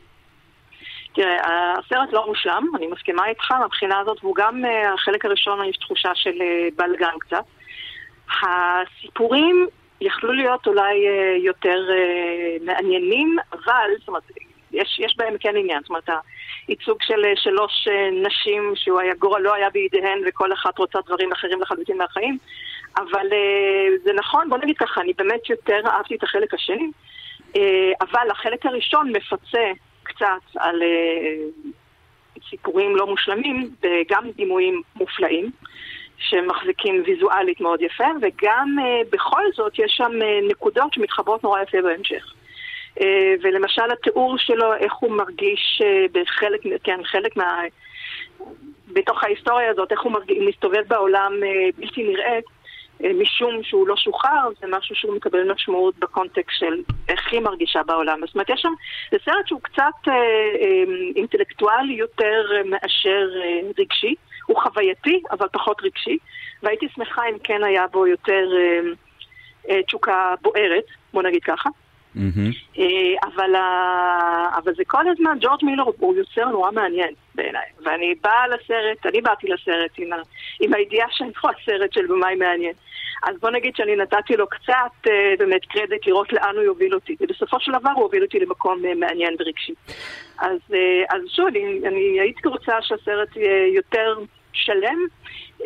[1.15, 5.77] תראה, הסרט לא מושלם, אני מסכימה איתך מהבחינה הזאת, והוא גם, אה, החלק הראשון יש
[5.77, 7.45] תחושה של אה, בלגן קצת.
[8.43, 9.67] הסיפורים
[10.01, 10.95] יכלו להיות אולי
[11.45, 11.79] יותר
[12.65, 14.23] מעניינים, אבל, זאת אומרת,
[14.73, 16.09] יש, יש בהם כן עניין, זאת אומרת,
[16.69, 17.89] ייצוג של שלוש
[18.27, 22.39] נשים שהוא היה, גורלו לא היה בידיהן וכל אחת רוצה דברים אחרים לחלוטין מהחיים.
[22.97, 23.27] אבל
[24.05, 26.91] זה נכון, בוא נגיד ככה, אני באמת יותר אהבתי את החלק השני,
[28.01, 30.83] אבל החלק הראשון מפצה קצת על
[32.51, 35.51] סיפורים לא מושלמים וגם דימויים מופלאים.
[36.19, 38.77] שמחזיקים ויזואלית מאוד יפה, וגם
[39.11, 40.13] בכל זאת יש שם
[40.49, 42.33] נקודות שמתחברות נורא יפה בהמשך.
[43.43, 45.83] ולמשל התיאור שלו, איך הוא מרגיש
[46.13, 47.61] בחלק, כן, חלק מה...
[48.93, 51.33] בתוך ההיסטוריה הזאת, איך הוא מרגיש, מסתובב בעולם
[51.77, 52.39] בלתי נראה,
[53.01, 58.21] משום שהוא לא שוחרר, זה משהו שהוא מקבל משמעות בקונטקסט של איך היא מרגישה בעולם.
[58.27, 58.73] זאת אומרת, יש שם,
[59.11, 64.15] זה סרט שהוא קצת uh, uh, אינטלקטואלי יותר מאשר uh, רגשי.
[64.47, 66.19] הוא חווייתי, אבל פחות רגשי,
[66.63, 68.81] והייתי שמחה אם כן היה בו יותר אה,
[69.71, 71.71] אה, תשוקה בוערת, בוא נגיד ככה.
[72.79, 72.85] אה,
[73.25, 73.51] אבל,
[74.57, 77.67] אבל זה כל הזמן, ג'ורג' מילר הוא יוצר נורא מעניין בעיניי.
[77.85, 80.09] ואני באה לסרט, אני באתי לסרט עם,
[80.61, 82.73] עם הידיעה שאני פה הסרט של במאי מעניין.
[83.23, 87.17] אז בוא נגיד שאני נתתי לו קצת אה, באמת קרדיט לראות לאן הוא יוביל אותי.
[87.21, 89.73] ובסופו של דבר הוא הוביל אותי למקום אה, מעניין ורגשי.
[90.39, 90.59] אז,
[91.11, 94.19] אז שוב, אני, אני הייתי רוצה שהסרט יהיה יותר
[94.57, 94.99] שלם,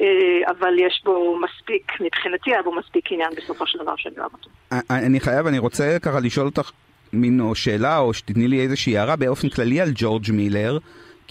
[0.00, 4.30] אה, אבל יש בו מספיק, מבחינתי היה בו מספיק עניין בסופו של דבר שאני אוהב
[4.32, 4.50] אותו.
[4.90, 6.70] אני חייב, אני רוצה ככה לשאול אותך
[7.12, 10.78] מין או שאלה, או שתתני לי איזושהי הערה באופן כללי על ג'ורג' מילר.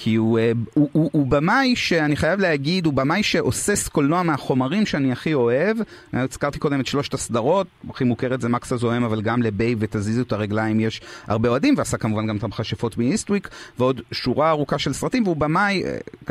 [0.01, 4.85] כי הוא, אה, הוא, הוא, הוא במאי שאני חייב להגיד, הוא במאי שעושה קולנוע מהחומרים
[4.85, 5.77] שאני הכי אוהב.
[6.13, 10.31] הזכרתי קודם את שלושת הסדרות, הכי מוכרת זה מקס הזוהם, אבל גם לבייב ותזיזו את
[10.31, 15.23] הרגליים יש הרבה אוהדים, ועשה כמובן גם את המכשפות מאיסטוויק, ועוד שורה ארוכה של סרטים,
[15.23, 15.83] והוא במאי,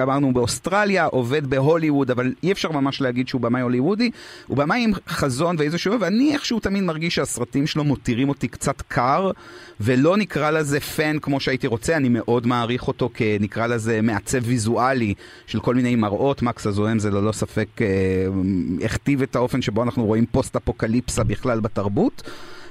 [0.03, 4.11] אמרנו אה, באוסטרליה, עובד בהוליווד, אבל אי אפשר ממש להגיד שהוא במאי הוליוודי.
[4.47, 9.31] הוא במאי עם חזון ואיזשהו, ואני איכשהו תמיד מרגיש שהסרטים שלו מותירים אותי קצת קר,
[9.81, 13.58] ולא נקרא לזה פן כמו שהייתי רוצה, אני מאוד מעריך אותו כנקרא...
[13.59, 15.15] נקרא לזה מעצב ויזואלי
[15.47, 17.87] של כל מיני מראות, מקס הזוהם זה ללא ספק אה,
[18.85, 22.23] הכתיב את האופן שבו אנחנו רואים פוסט-אפוקליפסה בכלל בתרבות.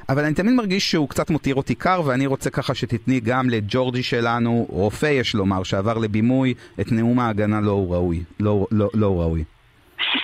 [0.10, 4.04] אבל אני תמיד מרגיש שהוא קצת מותיר אותי קר, ואני רוצה ככה שתתני גם לג'ורג'י
[4.04, 8.24] שלנו, רופא יש לומר, שעבר לבימוי, את נאום ההגנה לא הוא ראוי.
[8.40, 9.44] לא, לא, לא הוא ראוי.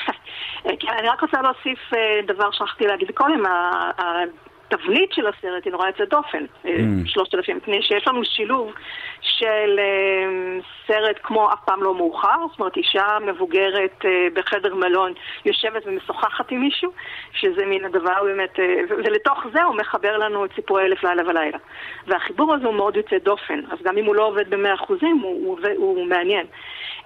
[0.81, 3.43] כן, אני רק רוצה להוסיף אה, דבר שכחתי להגיד קודם,
[4.67, 6.67] התבנית של הסרט היא נורא יוצאת דופן, mm.
[7.05, 8.71] שלושת אלפים, מפני שיש לנו שילוב
[9.21, 15.13] של אה, סרט כמו אף פעם לא מאוחר, זאת אומרת אישה מבוגרת אה, בחדר מלון
[15.45, 16.91] יושבת ומשוחחת עם מישהו,
[17.33, 21.57] שזה מין הדבר באמת, אה, ולתוך זה הוא מחבר לנו את סיפורי אלף לילה ולילה.
[22.07, 25.47] והחיבור הזה הוא מאוד יוצא דופן, אז גם אם הוא לא עובד במאה אחוזים, הוא,
[25.47, 26.45] הוא, הוא מעניין.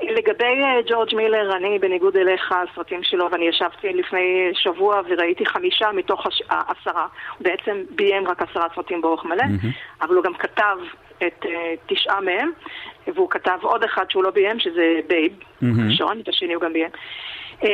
[0.01, 6.27] לגבי ג'ורג' מילר, אני בניגוד אליך, הסרטים שלו, ואני ישבתי לפני שבוע וראיתי חמישה מתוך
[6.49, 7.07] העשרה.
[7.47, 10.01] בעצם ביים רק עשרה סרטים באורך מלא, ממ-הממ.
[10.01, 10.77] אבל הוא גם כתב
[11.17, 11.47] את אה,
[11.85, 12.51] תשעה מהם,
[13.07, 15.33] והוא כתב עוד אחד שהוא לא ביים, שזה בייב,
[15.87, 16.89] ראשון, את השני הוא גם ביים.
[17.61, 17.65] אה,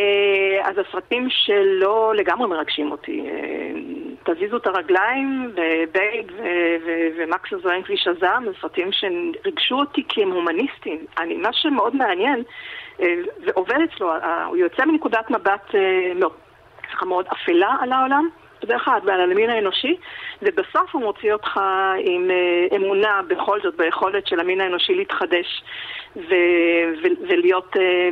[0.64, 3.24] אז הסרטים שלו לגמרי מרגשים אותי.
[3.26, 6.28] אה, תזיזו את הרגליים, ובייב
[7.18, 11.06] ומקס הזוהן כביש הזעם, זה סרטים שריגשו אותי כי הם הומניסטיים.
[11.18, 12.44] אני, מה שמאוד מעניין,
[12.98, 13.04] uh,
[13.46, 14.14] ועובד אצלו,
[14.48, 15.76] הוא יוצא מנקודת מבט
[16.16, 16.34] מאוד,
[17.06, 18.30] מאוד אפלה על העולם.
[18.64, 19.96] בדרך כלל ועל המין האנושי,
[20.42, 21.60] ובסוף הוא מוציא אותך
[22.00, 25.64] עם אה, אמונה בכל זאת ביכולת של המין האנושי להתחדש
[26.16, 28.10] ו- ו- ולהיות אה,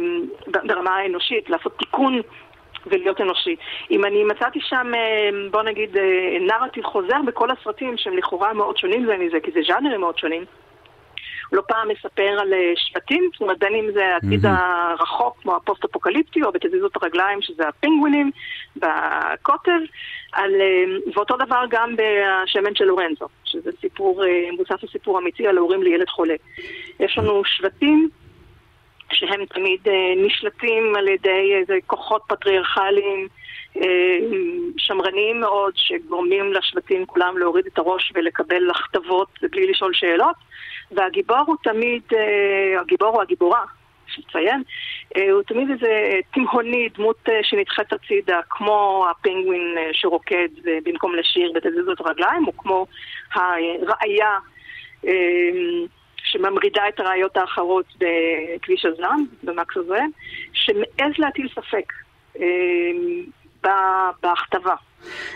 [0.48, 2.22] ברמה האנושית, לעשות תיקון
[2.86, 3.56] ולהיות אנושי.
[3.92, 5.98] אם אני מצאתי שם, אה, בוא נגיד,
[6.42, 10.46] נרטיב חוזר בכל הסרטים שהם לכאורה מאוד שונים זה מזה, כי זה ז'אנרים מאוד שונים.
[11.52, 16.44] לא פעם מספר על אה, שבטים, זאת אומרת בין אם זה העתיד הרחוק כמו הפוסט-אפוקליפטי
[16.44, 18.32] או בתזיזו את הרגליים שזה הפינגווינים
[18.76, 19.80] בקוטב,
[20.32, 20.84] על, אה,
[21.14, 25.84] ואותו דבר גם בשמן של לורנזו, שזה סיפור, אה, מבוסס על סיפור אמיתי על ההורים
[25.84, 26.36] לילד חולה.
[27.00, 28.10] יש לנו שבטים
[29.12, 29.80] שהם תמיד
[30.18, 33.28] נשלטים על ידי איזה כוחות פטריארכליים
[34.78, 40.36] שמרניים מאוד, שגורמים לשבטים כולם להוריד את הראש ולקבל הכתבות בלי לשאול שאלות.
[40.92, 43.64] והגיבור הוא תמיד, אה, הגיבור או הגיבורה,
[44.10, 44.64] יש לציין,
[45.18, 50.48] אה, הוא תמיד איזה תימהוני, דמות אה, שנדחית הצידה, כמו הפינגווין שרוקד
[50.84, 52.86] במקום לשיר בתזיזות רגליים, או כמו
[53.34, 54.38] הראיה
[56.24, 60.00] שממרידה את הראיות האחרות בכביש הזעם, במקס הזה,
[60.54, 61.94] שמעז להטיל ספק
[64.24, 64.76] בהכתבה.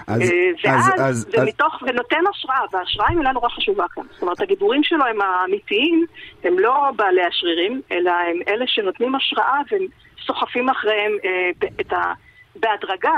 [0.08, 1.89] אז, אה, ואז, אז, אז, ומתוך, אז...
[1.89, 4.04] ונותן השראה, וההשראה היא מילה נורא חשובה כאן.
[4.12, 6.06] זאת אומרת, הגיבורים שלו הם האמיתיים,
[6.43, 9.60] הם לא בעלי השרירים, אלא הם אלה שנותנים השראה
[10.21, 11.49] וסוחפים אחריהם אה,
[11.82, 12.13] את ה,
[12.56, 13.13] בהדרגה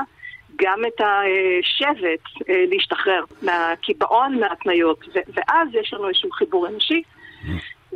[0.56, 7.04] גם את השבט אה, להשתחרר מהקיבעון, מההתניות, ואז יש לנו איזשהו חיבור אנושי.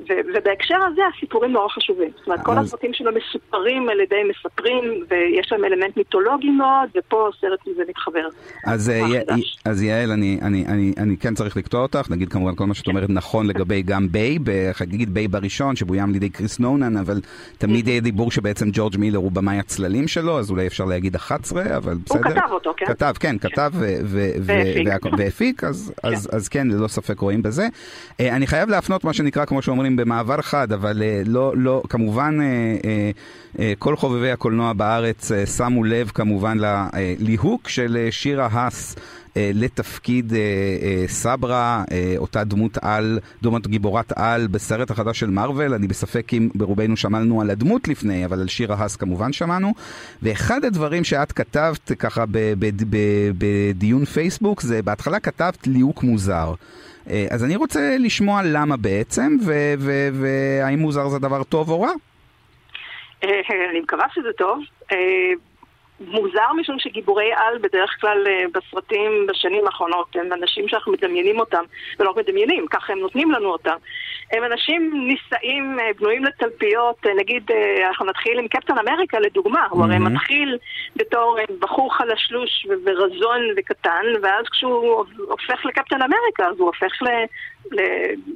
[0.09, 2.09] ו, ובהקשר הזה הסיפורים נורא חשובים.
[2.17, 7.29] זאת אומרת, כל הסרטים שלו מסופרים על ידי מספרים, ויש להם אלמנט מיתולוגי מאוד, ופה
[7.41, 8.27] הסרט הזה מתחבר.
[8.67, 9.05] אז, אה,
[9.65, 12.87] אז יעל, אני, אני, אני, אני כן צריך לקטוע אותך, נגיד כמובן כל מה שאת
[12.87, 14.37] אומרת נכון לגבי גם ביי,
[14.87, 17.21] נגיד ביי בראשון, שבוים על ידי קריס נונן, אבל
[17.57, 21.77] תמיד יהיה דיבור שבעצם ג'ורג' מילר הוא במאי הצללים שלו, אז אולי אפשר להגיד 11,
[21.77, 22.17] אבל בסדר.
[22.17, 22.85] הוא כתב אותו, כן.
[22.85, 23.71] כתב, כן, כתב
[25.17, 25.63] והפיק,
[26.31, 27.67] אז כן, ללא ספק רואים בזה.
[28.19, 32.37] אה, אני חייב להפנות מה שנקרא, כמו שאומרים, במעבר חד, אבל אה, לא, לא, כמובן,
[33.59, 38.95] אה, כל חובבי הקולנוע בארץ שמו לב כמובן לליהוק של שירה האס.
[39.35, 40.33] לתפקיד
[41.07, 41.83] סברה,
[42.17, 45.73] אותה דמות על, דמות גיבורת על בסרט החדש של מארוול.
[45.73, 49.73] אני בספק אם ברובנו שמענו על הדמות לפני, אבל על שירה האס כמובן שמענו.
[50.23, 52.23] ואחד הדברים שאת כתבת ככה
[53.37, 56.53] בדיון פייסבוק, זה בהתחלה כתבת ליהוק מוזר.
[57.09, 59.37] אה, אז אני רוצה לשמוע למה בעצם,
[60.13, 61.91] והאם מוזר זה דבר טוב או רע?
[63.23, 63.29] אה,
[63.71, 64.59] אני מקווה שזה טוב.
[66.01, 71.63] אה, מוזר משום שגיבורי על בדרך כלל בסרטים בשנים האחרונות הם אנשים שאנחנו מדמיינים אותם,
[71.99, 73.75] ולא מדמיינים, ככה הם נותנים לנו אותם.
[74.31, 77.51] הם אנשים נישאים, בנויים לתלפיות, נגיד
[77.87, 80.57] אנחנו נתחיל עם קפטן אמריקה לדוגמה, הוא הרי מתחיל
[80.95, 87.07] בתור בחור חלשלוש ורזון וקטן, ואז כשהוא הופך לקפטן אמריקה אז הוא הופך ל...
[87.71, 87.81] ל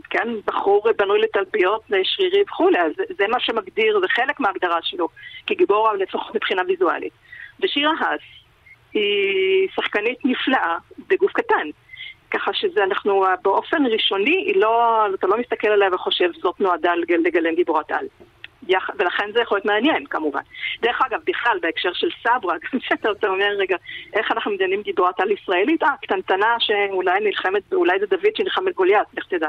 [0.10, 5.08] כן, בחור בנוי לתלפיות, לשרירי וכולי, אז זה מה שמגדיר, זה חלק מההגדרה שלו
[5.48, 7.14] כגיבור לפחות מבחינה ויזואלית.
[7.64, 8.22] ושירה האס
[8.94, 11.68] היא שחקנית נפלאה בגוף קטן.
[12.32, 17.92] ככה שזה אנחנו באופן ראשוני, לא, אתה לא מסתכל עליה וחושב זאת נועדה לגלם גיבורת
[17.92, 18.06] על.
[18.68, 18.90] יח...
[19.00, 20.42] ולכן זה יכול להיות מעניין כמובן.
[20.82, 23.78] דרך אגב, בכלל, בהקשר של סברה, גם שאתה אומר, רגע,
[24.14, 25.84] איך אנחנו מדיינים גיבורת על ישראלית?
[25.84, 29.48] אה, קטנטנה שאולי נלחמת, אולי זה דוד שנלחם בגוליית, לך תדע.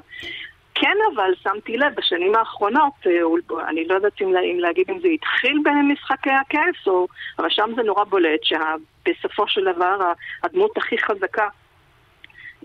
[0.81, 5.09] כן אבל שמתי לב בשנים האחרונות, אה, אני לא יודעת אם, אם להגיד אם זה
[5.09, 7.07] התחיל במשחקי הכס, או,
[7.39, 10.13] אבל שם זה נורא בולט שבסופו של דבר
[10.43, 11.49] הדמות הכי חזקה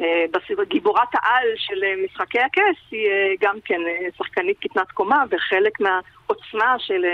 [0.02, 0.26] אה,
[0.68, 3.10] גיבורת העל של אה, משחקי הכס היא
[3.42, 3.82] גם כן
[4.18, 7.06] שחקנית קטנת קומה, וחלק מהעוצמה של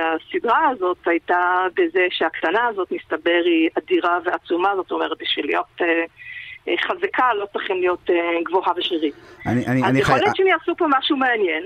[0.00, 5.80] הסדרה הזאת הייתה בזה שהקטנה הזאת, מסתבר, היא אדירה ועצומה, זאת אומרת, בשביל להיות
[6.86, 8.10] חזקה לא צריכים להיות
[8.44, 9.14] גבוהה ושרירית.
[9.46, 11.62] אז יכול להיות שהם יעשו פה משהו מעניין.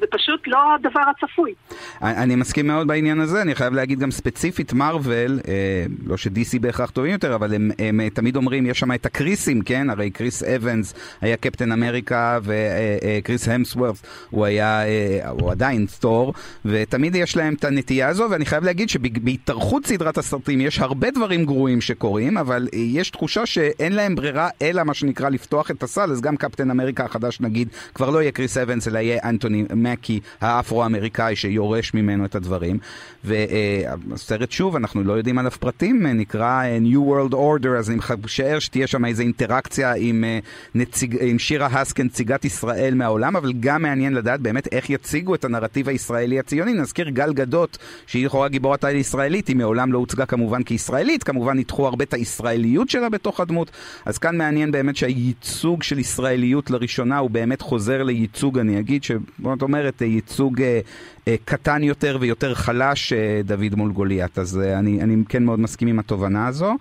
[0.00, 1.54] זה פשוט לא הדבר הצפוי.
[2.02, 6.90] אני מסכים מאוד בעניין הזה, אני חייב להגיד גם ספציפית מרוויל, אה, לא ש-DC בהכרח
[6.90, 9.90] טובים יותר, אבל הם, הם הם תמיד אומרים, יש שם את הקריסים, כן?
[9.90, 17.14] הרי קריס אבנס היה קפטן אמריקה, וקריס המסוורף הוא היה, אה, הוא עדיין סטור, ותמיד
[17.14, 21.80] יש להם את הנטייה הזו, ואני חייב להגיד שבהתארכות סדרת הסרטים יש הרבה דברים גרועים
[21.80, 26.36] שקורים, אבל יש תחושה שאין להם ברירה אלא מה שנקרא לפתוח את הסל, אז גם
[26.36, 29.47] קפטן אמריקה החדש נגיד, כבר לא יהיה קריס אבנס, אלא יהיה אנטוני.
[29.74, 32.78] מקי האפרו-אמריקאי שיורש ממנו את הדברים.
[33.24, 38.58] והסרט שוב, אנחנו לא יודעים עליו פרטים, נקרא אה, New World Order, אז אני משער
[38.58, 40.38] שתהיה שם איזו אינטראקציה עם, אה,
[40.74, 45.44] נציג, עם שירה האסקן, נציגת ישראל מהעולם, אבל גם מעניין לדעת באמת איך יציגו את
[45.44, 46.72] הנרטיב הישראלי הציוני.
[46.72, 51.56] נזכיר גל גדות, שהיא לכאורה גיבורת העל ישראלית, היא מעולם לא הוצגה כמובן כישראלית, כמובן
[51.56, 53.70] ניתחו הרבה את הישראליות שלה בתוך הדמות,
[54.04, 59.04] אז כאן מעניין באמת שהייצוג של ישראליות לראשונה הוא באמת חוזר לייצוג, אני אגיד.
[59.42, 60.80] זאת אומרת, ייצוג אה,
[61.28, 64.38] אה, קטן יותר ויותר חלש, אה, דוד מול גוליית.
[64.38, 66.74] אז אה, אני, אני כן מאוד מסכים עם התובנה הזו.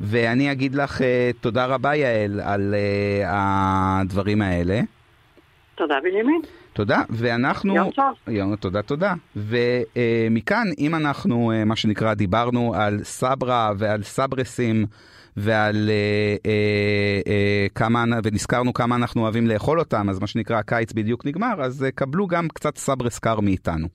[0.00, 4.80] ואני אגיד לך אה, תודה רבה, יעל, על אה, הדברים האלה.
[5.74, 6.40] תודה, בנימין.
[6.72, 7.74] תודה, ואנחנו...
[7.74, 8.14] יום טוב.
[8.28, 9.14] יום, תודה, תודה.
[9.36, 14.86] ומכאן, אם אנחנו, אה, מה שנקרא, דיברנו על סברה ועל סברסים,
[15.36, 20.92] ועל אה, אה, אה, כמה, ונזכרנו כמה אנחנו אוהבים לאכול אותם, אז מה שנקרא הקיץ
[20.92, 23.88] בדיוק נגמר, אז אה, קבלו גם קצת סברס קר מאיתנו.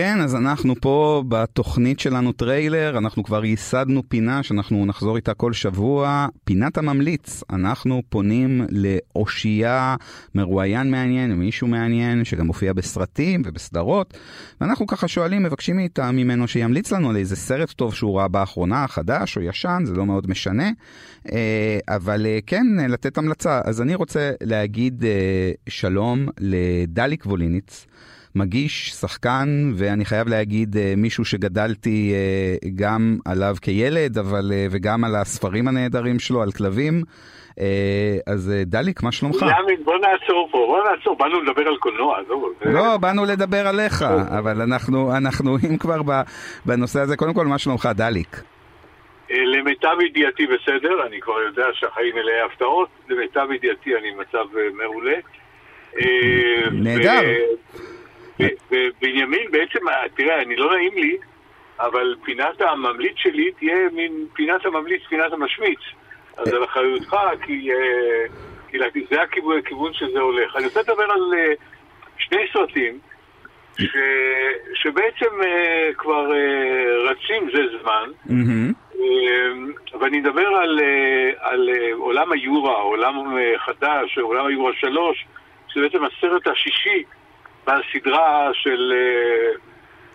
[0.00, 5.52] כן, אז אנחנו פה בתוכנית שלנו טריילר, אנחנו כבר ייסדנו פינה שאנחנו נחזור איתה כל
[5.52, 7.42] שבוע, פינת הממליץ.
[7.50, 9.96] אנחנו פונים לאושיה,
[10.34, 14.16] מרואיין מעניין, מישהו מעניין, שגם מופיע בסרטים ובסדרות,
[14.60, 18.88] ואנחנו ככה שואלים, מבקשים מאיתה, ממנו שימליץ לנו על איזה סרט טוב שהוא ראה באחרונה,
[18.88, 20.70] חדש או ישן, זה לא מאוד משנה,
[21.32, 23.60] אה, אבל אה, כן, לתת המלצה.
[23.64, 27.86] אז אני רוצה להגיד אה, שלום לדליק ווליניץ.
[28.34, 32.14] מגיש, שחקן, ואני חייב להגיד מישהו שגדלתי
[32.74, 37.02] גם עליו כילד, אבל וגם על הספרים הנהדרים שלו, על כלבים.
[38.26, 39.46] אז דליק, מה שלומך?
[39.84, 42.52] בוא נעצור פה, בוא נעצור, באנו לדבר על קולנוע, עזוב.
[42.64, 44.02] לא, באנו לדבר עליך,
[44.38, 46.00] אבל אנחנו, אנחנו, אם כבר
[46.66, 48.42] בנושא הזה, קודם כל, מה שלומך, דליק?
[49.30, 55.16] למיטב ידיעתי בסדר, אני כבר יודע שהחיים מלאי הפתעות, למיטב ידיעתי אני במצב מעולה.
[56.72, 57.20] נהדר.
[58.70, 59.78] ובנימין בעצם,
[60.14, 61.16] תראה, אני לא נעים לי,
[61.80, 65.78] אבל פינת הממליץ שלי תהיה מין פינת הממליץ, פינת המשמיץ.
[66.36, 67.70] אז על אחריותך, כי,
[68.68, 68.78] כי
[69.10, 70.56] זה הכיוון, שזה הולך.
[70.56, 71.32] אני רוצה לדבר על
[72.18, 72.98] שני סרטים
[73.78, 73.96] ש,
[74.74, 75.34] שבעצם
[75.98, 76.26] כבר
[77.04, 78.10] רצים זה זמן.
[80.00, 80.80] ואני אדבר על,
[81.40, 85.26] על עולם היורה, עולם חדש, עולם היורה 3,
[85.68, 87.04] שזה בעצם הסרט השישי
[87.66, 88.92] בסדרה של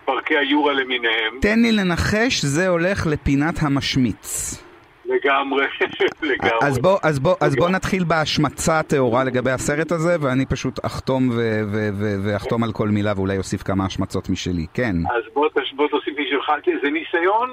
[0.04, 1.38] פארקי היורה למיניהם.
[1.40, 4.62] תן לי לנחש, זה הולך לפינת המשמיץ.
[5.08, 5.66] לגמרי,
[6.22, 6.58] לגמרי.
[6.62, 11.28] אז בוא, אז בוא, אז בוא נתחיל בהשמצה הטהורה לגבי הסרט הזה, ואני פשוט אחתום
[11.28, 14.96] ו- ו- ו- ואחתום על כל מילה ואולי אוסיף כמה השמצות משלי, כן.
[15.16, 17.50] אז בוא, בוא תוסיף משלך, זה ניסיון,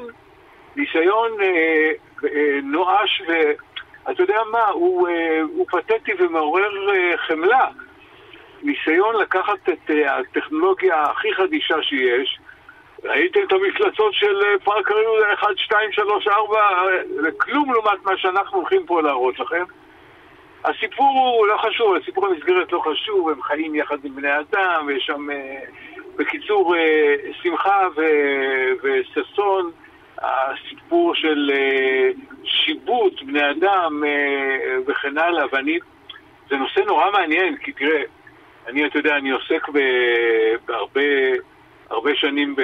[0.76, 1.92] ניסיון אה,
[2.24, 7.68] אה, נואש, ואתה יודע מה, הוא, אה, הוא פתטי ומעורר אה, חמלה.
[8.64, 12.40] ניסיון לקחת את אה, הטכנולוגיה הכי חדישה שיש,
[13.04, 16.60] ראיתם את המפלצות של פארק הריו 1, 2, 3, 4,
[17.22, 19.64] זה כלום לעומת מה שאנחנו הולכים פה להראות לכם.
[20.66, 25.06] הסיפור הוא לא חשוב, הסיפור המסגרת לא חשוב, הם חיים יחד עם בני אדם, ויש
[25.06, 25.28] שם,
[26.16, 26.76] בקיצור,
[27.42, 27.88] שמחה
[28.84, 29.72] וששון,
[30.18, 31.52] הסיפור של
[32.44, 34.04] שיבוט בני אדם
[34.88, 35.80] וכן הלאה, ואני,
[36.50, 38.04] זה נושא נורא מעניין, כי תראה,
[38.68, 39.68] אני, אתה יודע, אני עוסק
[40.66, 41.02] בהרבה...
[41.94, 42.56] הרבה שנים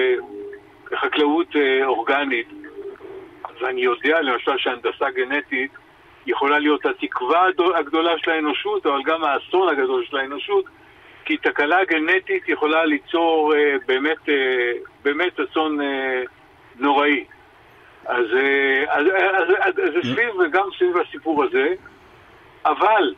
[0.90, 2.46] בחקלאות אורגנית,
[3.60, 5.70] ואני יודע למשל שהנדסה גנטית
[6.26, 7.46] יכולה להיות התקווה
[7.78, 10.64] הגדולה של האנושות, אבל גם האסון הגדול של האנושות,
[11.24, 13.54] כי תקלה גנטית יכולה ליצור
[13.86, 14.28] באמת,
[15.02, 15.78] באמת אסון
[16.76, 17.24] נוראי.
[18.06, 18.26] אז,
[18.88, 21.74] אז, אז, אז זה סביב וגם סביב הסיפור הזה,
[22.64, 23.14] אבל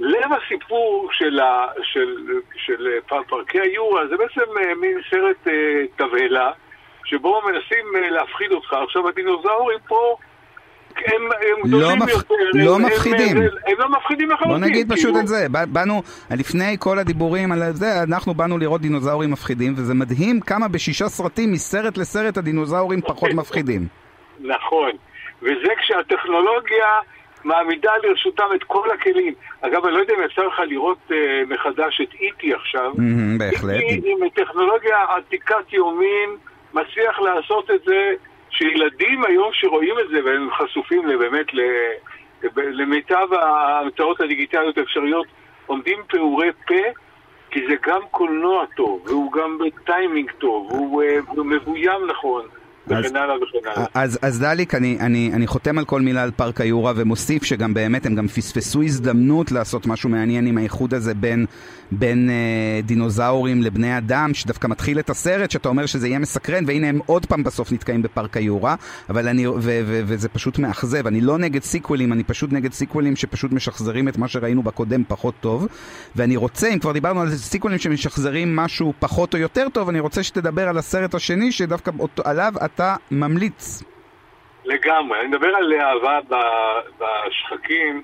[0.00, 2.16] לב הסיפור של, ה, של,
[2.56, 2.88] של
[3.28, 5.52] פארקי היורה זה בעצם מין סרט
[5.96, 6.50] תבהלה,
[7.04, 8.72] שבו מנסים להפחיד אותך.
[8.72, 10.16] עכשיו הדינוזאורים פה
[10.96, 12.08] הם, הם גדולים לא מפ...
[12.08, 12.34] יותר.
[12.54, 13.36] לא הם, מפחידים.
[13.36, 14.60] הם, הם, הם לא מפחידים לחלוטין.
[14.60, 15.46] בוא נגיד פשוט את זה.
[15.48, 21.08] באנו, לפני כל הדיבורים על זה, אנחנו באנו לראות דינוזאורים מפחידים, וזה מדהים כמה בשישה
[21.08, 23.86] סרטים, מסרט לסרט, הדינוזאורים פחות מפחידים.
[24.40, 24.90] נכון.
[25.42, 26.86] וזה כשהטכנולוגיה...
[27.44, 29.34] מעמידה לרשותם את כל הכלים.
[29.60, 31.12] אגב, אני לא יודע אם אפשר לך לראות uh,
[31.48, 32.92] מחדש את איטי עכשיו.
[32.92, 33.80] Mm-hmm, בהחלט.
[33.80, 36.30] איטי עם טכנולוגיה עתיקת יומין
[36.74, 38.12] מצליח לעשות את זה,
[38.50, 41.46] שילדים היום שרואים את זה והם חשופים באמת
[42.54, 45.26] למיטב ההמצאות הדיגיטליות האפשריות,
[45.66, 46.74] עומדים פעורי פה.
[47.50, 52.46] כי זה גם קולנוע טוב, והוא גם בטיימינג טוב, והוא, והוא מבוים נכון.
[52.98, 53.86] וכן הלאה וכן הלאה.
[53.94, 57.74] אז, אז דליק, אני, אני, אני חותם על כל מילה על פארק היורה ומוסיף שגם
[57.74, 61.46] באמת הם גם פספסו הזדמנות לעשות משהו מעניין עם האיחוד הזה בין,
[61.92, 66.88] בין אה, דינוזאורים לבני אדם, שדווקא מתחיל את הסרט, שאתה אומר שזה יהיה מסקרן, והנה
[66.88, 68.74] הם עוד פעם בסוף נתקעים בפארק היורה,
[69.10, 71.06] אבל אני, ו, ו, ו, וזה פשוט מאכזב.
[71.06, 75.34] אני לא נגד סיקוולים, אני פשוט נגד סיקוולים שפשוט משחזרים את מה שראינו בקודם פחות
[75.40, 75.68] טוב,
[76.16, 80.22] ואני רוצה, אם כבר דיברנו על סיקוולים שמשחזרים משהו פחות או יותר טוב, אני רוצה
[80.22, 81.90] שתדבר על הסרט השני, שדווקא
[82.24, 83.82] עליו אתה ממליץ.
[84.64, 86.18] לגמרי, אני מדבר על אהבה
[86.98, 88.02] בשחקים.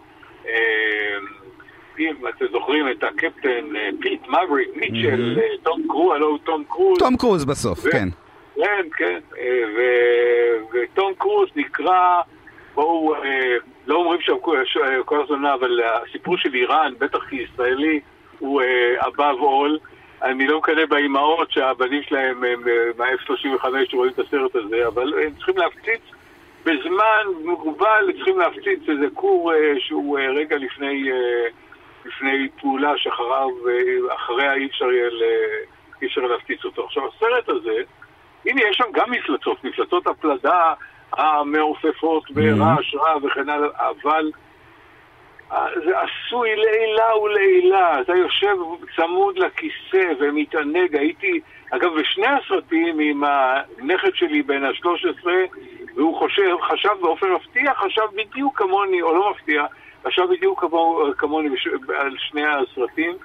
[1.99, 3.65] אם אתם זוכרים את הקפטן
[4.01, 6.99] פיט מאווריק מיטשל, תום קרוז, הלו הוא תום קרוז.
[6.99, 8.09] תום קרוז בסוף, כן.
[8.57, 9.19] כן, כן.
[10.73, 12.21] ותום קרוז נקרא,
[12.75, 13.15] בואו,
[13.87, 14.35] לא אומרים שם
[15.05, 18.01] כל הזמן, אבל הסיפור של איראן, בטח כישראלי,
[18.39, 18.63] הוא
[19.01, 19.87] above all.
[20.23, 22.63] אני לא מקנא באימהות שהבנים שלהם הם
[22.97, 26.01] מה-F35 שרואים את הסרט הזה, אבל הם צריכים להפציץ
[26.65, 31.11] בזמן מוגבל, צריכים להפציץ איזה כור שהוא רגע לפני,
[32.07, 33.49] לפני פעולה שאחריו,
[34.15, 35.09] אחריה אי אפשר יהיה
[36.03, 36.85] אי אפשר להפציץ אותו.
[36.85, 37.83] עכשיו, הסרט הזה,
[38.47, 40.73] הנה, יש שם גם מפלצות, מפלצות הפלדה
[41.13, 44.31] המעופפות ברעש רע וכן הלאה, אבל
[45.85, 48.01] זה עשוי לעילה ולעילה.
[48.01, 48.57] אתה יושב
[48.97, 50.97] צמוד לכיסא ומתענג.
[50.97, 55.27] הייתי, אגב, בשני הסרטים עם הנכד שלי בן ה-13,
[55.97, 59.67] והוא חושב, חשב באופן מפתיע, חשב בדיוק כמוני, או לא מפתיע,
[60.07, 60.65] חשב בדיוק
[61.19, 61.49] כמוני
[61.89, 63.17] על שני הסרטים.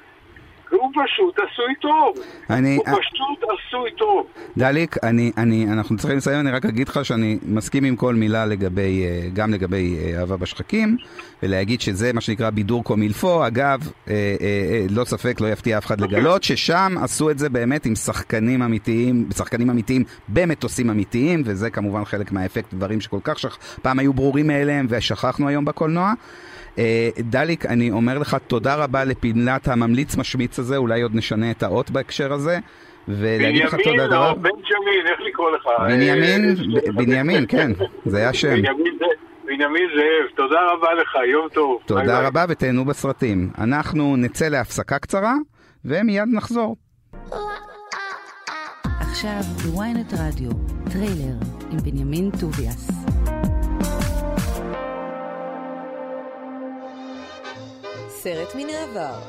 [0.71, 2.15] והוא פשוט עשוי טוב.
[2.49, 2.75] אני...
[2.75, 4.27] הוא פשוט עשוי טוב.
[4.57, 8.45] דליק, אני, אני, אנחנו צריכים לסיים, אני רק אגיד לך שאני מסכים עם כל מילה
[8.45, 10.97] לגבי, אה, גם לגבי אה, אהבה בשחקים,
[11.43, 13.47] ולהגיד שזה מה שנקרא בידור קומילפו.
[13.47, 17.49] אגב, אה, אה, אה, לא ספק, לא יפתיע אף אחד לגלות, ששם עשו את זה
[17.49, 23.39] באמת עם שחקנים אמיתיים, שחקנים אמיתיים במטוסים אמיתיים, וזה כמובן חלק מהאפקט, דברים שכל כך
[23.39, 23.57] שכ...
[23.81, 26.13] פעם היו ברורים מאליהם ושכחנו היום בקולנוע.
[26.77, 31.63] אה, דליק, אני אומר לך תודה רבה לפינת הממליץ משמיץ הזה, אולי עוד נשנה את
[31.63, 32.59] האות בהקשר הזה.
[33.07, 35.67] ולהגיד לך תודה בנימין או בנג'מין, איך לקרוא לך?
[35.79, 37.71] בנימין, אה, בנימין, כן,
[38.05, 38.49] זה היה שם.
[38.49, 39.07] בנימין זאב,
[39.45, 41.81] בנימין זאב, תודה רבה לך, יום טוב.
[41.85, 42.27] תודה ביי.
[42.27, 43.49] רבה ותהנו בסרטים.
[43.57, 45.35] אנחנו נצא להפסקה קצרה,
[45.85, 46.75] ומיד נחזור.
[48.99, 50.51] עכשיו בוויינט רדיו,
[50.91, 51.35] טריילר
[51.71, 53.10] עם בנימין טוביאס.
[58.23, 59.19] סרט מן העבר.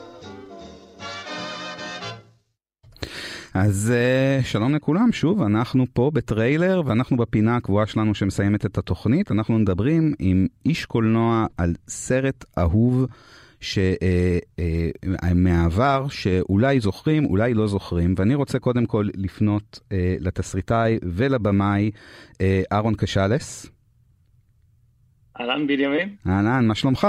[3.54, 9.32] אז uh, שלום לכולם, שוב, אנחנו פה בטריילר, ואנחנו בפינה הקבועה שלנו שמסיימת את התוכנית.
[9.32, 13.06] אנחנו מדברים עם איש קולנוע על סרט אהוב
[13.60, 14.60] ש, uh,
[15.06, 21.90] uh, מהעבר, שאולי זוכרים, אולי לא זוכרים, ואני רוצה קודם כל לפנות uh, לתסריטאי ולבמאי
[22.32, 22.36] uh,
[22.72, 23.66] אהרון קשלס.
[25.40, 27.06] אהלן בנימין, אהלן, מה שלומך?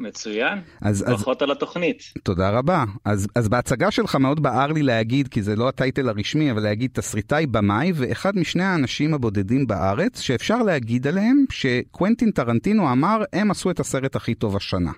[0.00, 2.02] מצוין, אז, אז ברכות על התוכנית.
[2.22, 2.84] תודה רבה.
[3.04, 6.90] אז, אז בהצגה שלך מאוד בער לי להגיד, כי זה לא הטייטל הרשמי, אבל להגיד
[6.92, 13.70] תסריטאי במאי, ואחד משני האנשים הבודדים בארץ, שאפשר להגיד עליהם שקוונטין טרנטינו אמר, הם עשו
[13.70, 14.92] את הסרט הכי טוב השנה.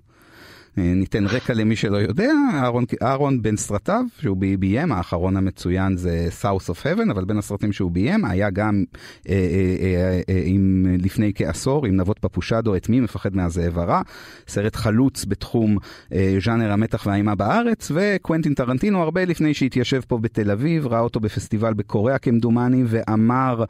[0.79, 6.29] אה, ניתן רקע למי שלא יודע, אהרון, אהרון בין סרטיו, שהוא ביים, האחרון המצוין זה
[6.43, 8.85] South of Heaven, אבל בין הסרטים שהוא ביים, היה גם
[9.29, 14.03] אה, אה, אה, אה, עם, לפני כעשור, עם נבות פפושדו, את מי מפחד מהזאב הרע,
[14.49, 15.77] סרט חלוץ בתחום
[16.13, 21.21] אה, ז'אנר המתח והאימה בארץ, וקוונטין טרנטינו הרבה לפני שהתיישב פה בתל אביב, ראה אותו
[21.21, 23.65] בפסטיבל בקוריאה כמדומני, ואמר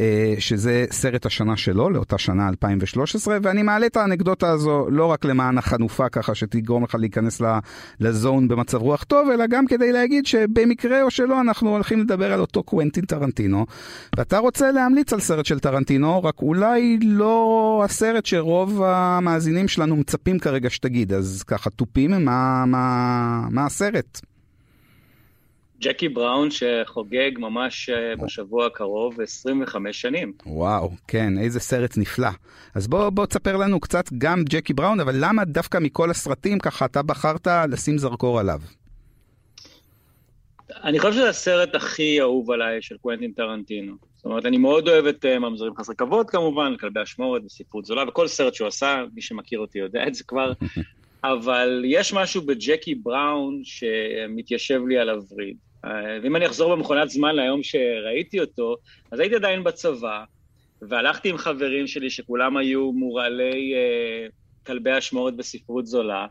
[0.00, 5.24] אה, שזה סרט השנה שלו, לאותה שנה 2013, ואני מעלה את האנקדוטה הזו לא רק
[5.24, 7.42] למען החנופה ככה שתגרום לך להיכנס
[8.00, 12.40] לזון במצב רוח טוב, אלא גם כדי להגיד שבמקרה או שלא אנחנו הולכים לדבר על
[12.40, 13.66] אותו קוונטין טרנטינו,
[14.16, 20.38] ואתה רוצה להמליץ על סרט של טרנטינו, רק אולי לא הסרט שרוב המאזינים שלנו מצפים
[20.38, 24.20] כרגע שתגיד, אז ככה תופים, מה, מה, מה הסרט?
[25.80, 30.32] ג'קי בראון שחוגג ממש אה, בשבוע הקרוב 25 שנים.
[30.46, 32.28] וואו, כן, איזה סרט נפלא.
[32.74, 36.84] אז בוא, בוא תספר לנו קצת גם ג'קי בראון, אבל למה דווקא מכל הסרטים ככה
[36.84, 38.60] אתה בחרת לשים זרקור עליו?
[40.84, 43.94] אני חושב שזה הסרט הכי אהוב עליי של קוונטין טרנטינו.
[44.16, 48.08] זאת אומרת, אני מאוד אוהב את uh, ממזרים חסרי כבוד כמובן, כלבי אשמורת וספרות זולה,
[48.08, 50.52] וכל סרט שהוא עשה, מי שמכיר אותי יודע את זה כבר,
[51.24, 55.56] אבל יש משהו בג'קי בראון שמתיישב לי על הווריד.
[56.22, 58.76] ואם אני אחזור במכונת זמן ליום שראיתי אותו,
[59.10, 60.24] אז הייתי עדיין בצבא,
[60.82, 64.32] והלכתי עם חברים שלי שכולם היו מורעלי uh,
[64.66, 66.26] כלבי אשמורת בספרות זולה,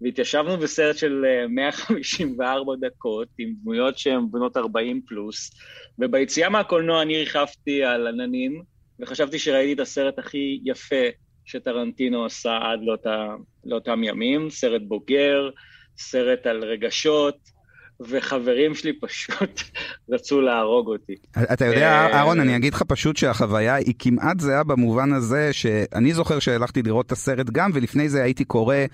[0.00, 5.50] והתיישבנו בסרט של 154 דקות, עם דמויות שהן בנות 40 פלוס,
[5.98, 8.62] וביציאה מהקולנוע אני ריחפתי על עננים,
[9.00, 11.04] וחשבתי שראיתי את הסרט הכי יפה
[11.50, 13.34] שטרנטינו עשה עד לאותה,
[13.64, 15.50] לאותם ימים, סרט בוגר,
[15.98, 17.59] סרט על רגשות,
[18.00, 19.62] וחברים שלי פשוט
[20.12, 21.14] רצו להרוג אותי.
[21.52, 26.38] אתה יודע, אהרון, אני אגיד לך פשוט שהחוויה היא כמעט זהה במובן הזה שאני זוכר
[26.38, 28.86] שהלכתי לראות את הסרט גם, ולפני זה הייתי קורא אה,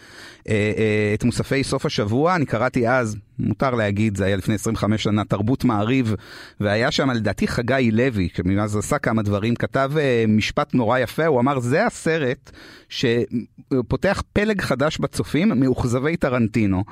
[0.49, 5.25] אה, את מוספי סוף השבוע, אני קראתי אז, מותר להגיד, זה היה לפני 25 שנה,
[5.25, 6.15] תרבות מעריב,
[6.61, 11.41] והיה שם לדעתי חגי לוי, שמאז עשה כמה דברים, כתב אה, משפט נורא יפה, הוא
[11.41, 12.51] אמר, זה הסרט
[12.89, 16.85] שפותח פלג חדש בצופים, מאוכזבי טרנטינו.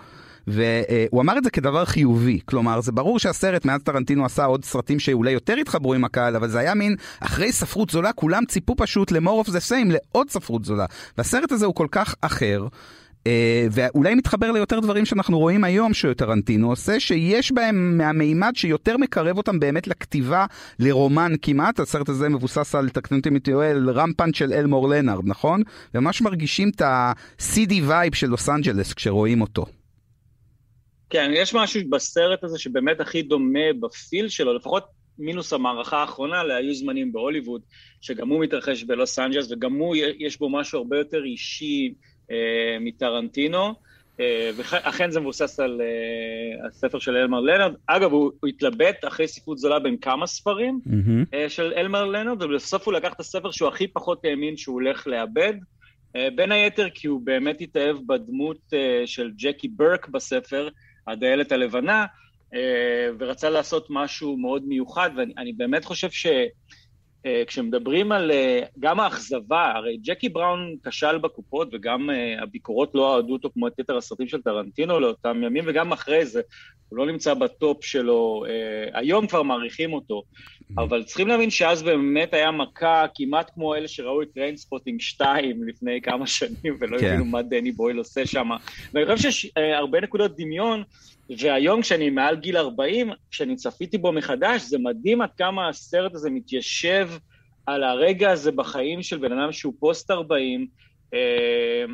[0.47, 4.99] והוא אמר את זה כדבר חיובי, כלומר זה ברור שהסרט מאז טרנטינו עשה עוד סרטים
[4.99, 9.13] שאולי יותר התחברו עם הקהל, אבל זה היה מין אחרי ספרות זולה כולם ציפו פשוט
[9.13, 10.87] ל-more of the same, לעוד ספרות זולה.
[11.19, 12.67] והסרט הזה הוא כל כך אחר.
[13.25, 13.27] אה,
[13.71, 19.61] ואולי מתחבר ליותר דברים שאנחנו רואים היום שטרנטינו עושה, שיש בהם מהמימד שיותר מקרב אותם
[19.61, 20.47] באמת לכתיבה,
[20.79, 21.81] לרומן כמעט.
[21.81, 25.63] הסרט הזה מבוסס על, תקנו אותי אם טועה, Rum Punch של אלמור לנארד, נכון?
[25.95, 29.67] וממש מרגישים את ה-seedy vibe של לוס אנג'לס כשרואים אותו.
[31.15, 34.85] כן, יש משהו בסרט הזה שבאמת הכי דומה ב-feel שלו, לפחות
[35.19, 37.61] מינוס המערכה האחרונה להיו זמנים בהוליווד,
[38.01, 41.95] שגם הוא מתרחש בלוס אנג'לס, וגם הוא, יש בו משהו הרבה יותר אישי
[42.31, 42.37] אה,
[42.81, 43.75] מטרנטינו,
[44.21, 47.75] אה, ואכן זה מבוסס על אה, הספר של אלמר לנרד.
[47.87, 51.35] אגב, הוא, הוא התלבט אחרי ספרות זולה בין כמה ספרים mm-hmm.
[51.35, 55.07] אה, של אלמר לנרד, ובסוף הוא לקח את הספר שהוא הכי פחות האמין שהוא הולך
[55.07, 55.55] לאבד.
[56.35, 58.73] בין היתר כי הוא באמת התאהב בדמות
[59.07, 60.69] של ג'קי ברק בספר,
[61.07, 62.07] הדיילת הלבנה,
[63.19, 66.27] ורצה לעשות משהו מאוד מיוחד, ואני באמת חושב ש...
[67.27, 73.17] אה, כשמדברים על אה, גם האכזבה, הרי ג'קי בראון כשל בקופות וגם אה, הביקורות לא
[73.17, 76.41] אהדו אותו כמו את יתר הסרטים של טרנטינו לאותם ימים, וגם אחרי זה,
[76.89, 78.45] הוא לא נמצא בטופ שלו,
[78.93, 80.23] היום כבר מעריכים אותו,
[80.79, 86.01] אבל צריכים להבין שאז באמת היה מכה כמעט כמו אלה שראו את טריינספוטינג 2 לפני
[86.01, 87.07] כמה שנים ולא כן.
[87.07, 88.51] הבינו מה דני בויל עושה שם,
[88.95, 90.83] ואני חושב שיש הרבה נקודות דמיון,
[91.39, 96.31] והיום כשאני מעל גיל 40, כשאני צפיתי בו מחדש, זה מדהים עד כמה הסרט הזה
[96.31, 97.11] מתיישב
[97.67, 100.67] על הרגע הזה בחיים של בן אדם שהוא פוסט 40,
[101.15, 101.85] אה,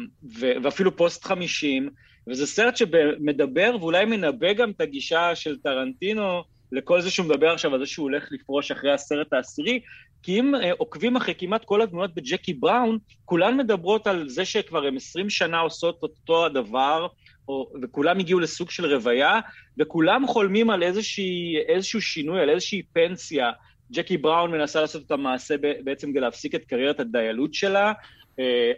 [0.63, 1.91] ואפילו פוסט 50,
[2.29, 6.43] וזה סרט שמדבר ואולי מנבא גם את הגישה של טרנטינו
[6.73, 9.81] לכל זה שהוא מדבר עכשיו על זה שהוא הולך לפרוש אחרי הסרט העשירי,
[10.23, 14.87] כי אם אה, עוקבים אחרי כמעט כל הדמויות בג'קי בראון, כולן מדברות על זה שכבר
[14.87, 17.07] הם 20 שנה עושות אותו הדבר,
[17.49, 19.41] או, וכולם הגיעו לסוג של רוויה,
[19.79, 23.51] וכולם חולמים על איזושהי, איזשהו שינוי, על איזושהי פנסיה.
[23.93, 25.55] ג'קי בראון מנסה לעשות את המעשה
[25.85, 27.93] בעצם כדי להפסיק את קריירת הדיילות שלה,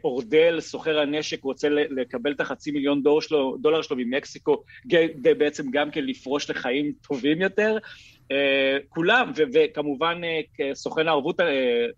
[0.05, 5.71] אורדל, סוחר הנשק, רוצה לקבל את החצי מיליון דולר שלו, דולר שלו ממקסיקו, כדי בעצם
[5.71, 7.79] גם כן לפרוש לחיים טובים יותר.
[8.33, 11.41] אה, כולם, וכמובן אה, סוכן הערבות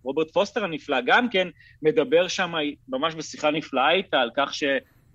[0.02, 1.48] רוברט פוסטר הנפלא, גם כן
[1.82, 2.52] מדבר שם
[2.88, 4.64] ממש בשיחה נפלאה איתה על כך ש...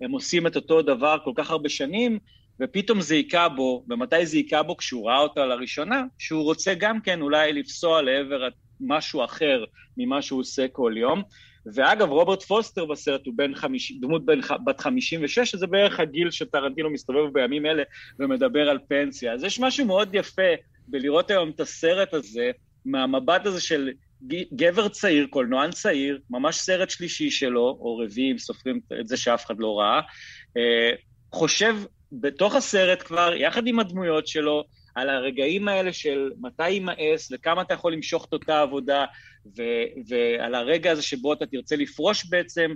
[0.00, 2.18] הם עושים את אותו דבר כל כך הרבה שנים,
[2.60, 4.76] ופתאום זה היכה בו, ומתי זה היכה בו?
[4.76, 8.48] כשהוא ראה אותו לראשונה, שהוא רוצה גם כן אולי לפסוע לעבר
[8.80, 9.64] משהו אחר
[9.96, 11.22] ממה שהוא עושה כל יום.
[11.66, 16.90] ואגב, רוברט פוסטר בסרט הוא בן חמיש, דמות בין, בת 56, שזה בערך הגיל שטרנטינו
[16.90, 17.82] מסתובב בימים אלה
[18.18, 19.32] ומדבר על פנסיה.
[19.32, 20.52] אז יש משהו מאוד יפה
[20.88, 22.50] בלראות היום את הסרט הזה,
[22.84, 23.90] מהמבט הזה של
[24.54, 29.46] גבר צעיר, קולנוען צעיר, ממש סרט שלישי שלו, או רביעי, אם סופרים את זה שאף
[29.46, 30.00] אחד לא ראה,
[30.56, 30.92] אה,
[31.32, 31.76] חושב
[32.12, 37.74] בתוך הסרט כבר, יחד עם הדמויות שלו, על הרגעים האלה של מתי יימאס, לכמה אתה
[37.74, 39.04] יכול למשוך את אותה עבודה,
[39.58, 42.70] ו- ועל הרגע הזה שבו אתה תרצה לפרוש בעצם,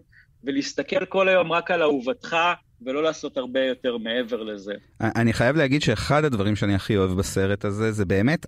[0.45, 2.37] ולהסתכל כל היום רק על אהובתך,
[2.83, 4.73] ולא לעשות הרבה יותר מעבר לזה.
[5.01, 8.47] אני חייב להגיד שאחד הדברים שאני הכי אוהב בסרט הזה, זה באמת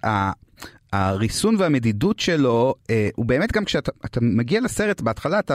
[0.93, 5.55] הריסון והמדידות שלו, אה, הוא באמת גם כשאתה מגיע לסרט בהתחלה, אתה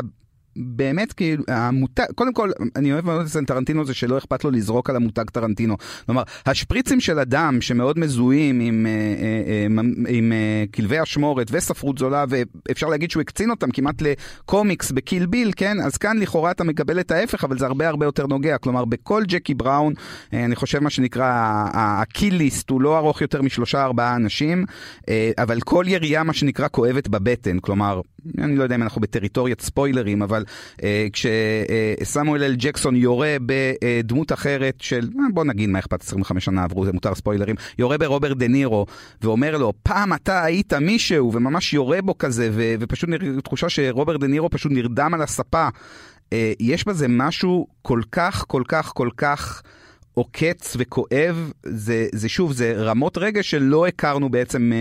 [0.56, 4.89] באמת כאילו המותג קודם כל אני אוהב מאוד את טרנטינו זה שלא אכפת לו לזרוק
[4.89, 5.78] על המותג טרנטינו.
[6.06, 10.34] כלומר השפריצים של אדם שמאוד מזוהים עם, אה, אה, עם, עם, עם
[10.76, 15.78] כלבי אשמורת וספרות זולה ואפשר להגיד שהוא הקצין אותם כמעט לקומיקס בקיל ביל כן?
[15.80, 18.58] אז כאן לכאורה אתה מקבל את ההפך אבל זה הרבה הרבה יותר נוגע.
[18.58, 19.93] כלומר בכל ג'קי בראון
[20.34, 21.32] אני חושב מה שנקרא
[21.74, 24.66] הקיליסט הוא לא ארוך יותר משלושה ארבעה אנשים
[25.38, 27.60] אבל כל ירייה מה שנקרא כואבת בבטן.
[27.60, 28.02] כלומר
[28.38, 30.41] אני לא יודע אם אנחנו בטריטוריית ספוילרים אבל
[30.84, 36.64] אה, כשסמואל אל ג'קסון יורה בדמות אחרת של, אה, בוא נגיד מה אכפת, 25 שנה
[36.64, 38.86] עברו, זה מותר ספוילרים, יורה ברוברט דה נירו
[39.22, 43.10] ואומר לו, פעם אתה היית מישהו, וממש יורה בו כזה, ו- ופשוט
[43.44, 45.68] תחושה שרוברט דה נירו פשוט נרדם על הספה.
[46.34, 49.62] אה, יש בזה משהו כל כך, כל כך, כל כך...
[50.14, 54.72] עוקץ וכואב, זה, זה שוב, זה רמות רגש שלא הכרנו בעצם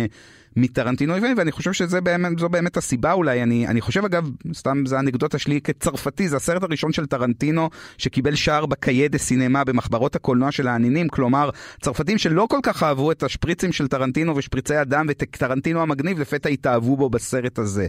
[0.56, 3.42] מטרנטינו יווני, ואני חושב שזו באמת, באמת הסיבה אולי.
[3.42, 8.34] אני, אני חושב אגב, סתם זו אנקדוטה שלי כצרפתי, זה הסרט הראשון של טרנטינו שקיבל
[8.34, 13.22] שער בקיה דה סינמה במחברות הקולנוע של העניינים, כלומר, צרפתים שלא כל כך אהבו את
[13.22, 17.86] השפריצים של טרנטינו ושפריצי הדם ואת טרנטינו המגניב, לפתע התאהבו בו בסרט הזה.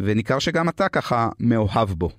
[0.00, 2.10] וניכר שגם אתה ככה מאוהב בו.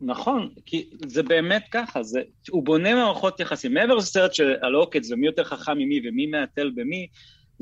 [0.00, 2.20] נכון, כי זה באמת ככה, זה,
[2.50, 3.74] הוא בונה מערכות יחסים.
[3.74, 7.06] מעבר לסרט של הלוקט זה מי יותר חכם ממי ומי מהתל במי,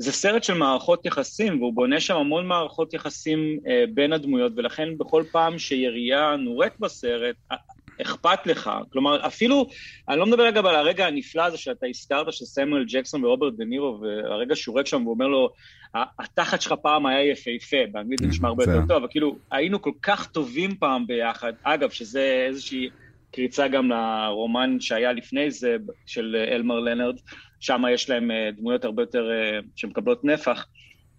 [0.01, 4.97] זה סרט של מערכות יחסים, והוא בונה שם המון מערכות יחסים אה, בין הדמויות, ולכן
[4.97, 7.57] בכל פעם שירייה נורית בסרט, אה,
[8.01, 8.71] אכפת לך.
[8.91, 9.67] כלומר, אפילו,
[10.09, 13.65] אני לא מדבר אגב על הרגע הנפלא הזה שאתה הזכרת, של סמואל ג'קסון ורוברט דה
[13.65, 15.49] נירו, והרגע שהוא ריק שם ואומר לו,
[16.19, 19.91] התחת שלך פעם היה יפהפה, באנגלית זה נשמע הרבה יותר טוב, אבל כאילו, היינו כל
[20.01, 21.53] כך טובים פעם ביחד.
[21.63, 22.89] אגב, שזה איזושהי
[23.31, 27.15] קריצה גם לרומן שהיה לפני זה, של אלמר לנרד.
[27.59, 30.65] שם יש להם אה, דמויות הרבה יותר אה, שמקבלות נפח.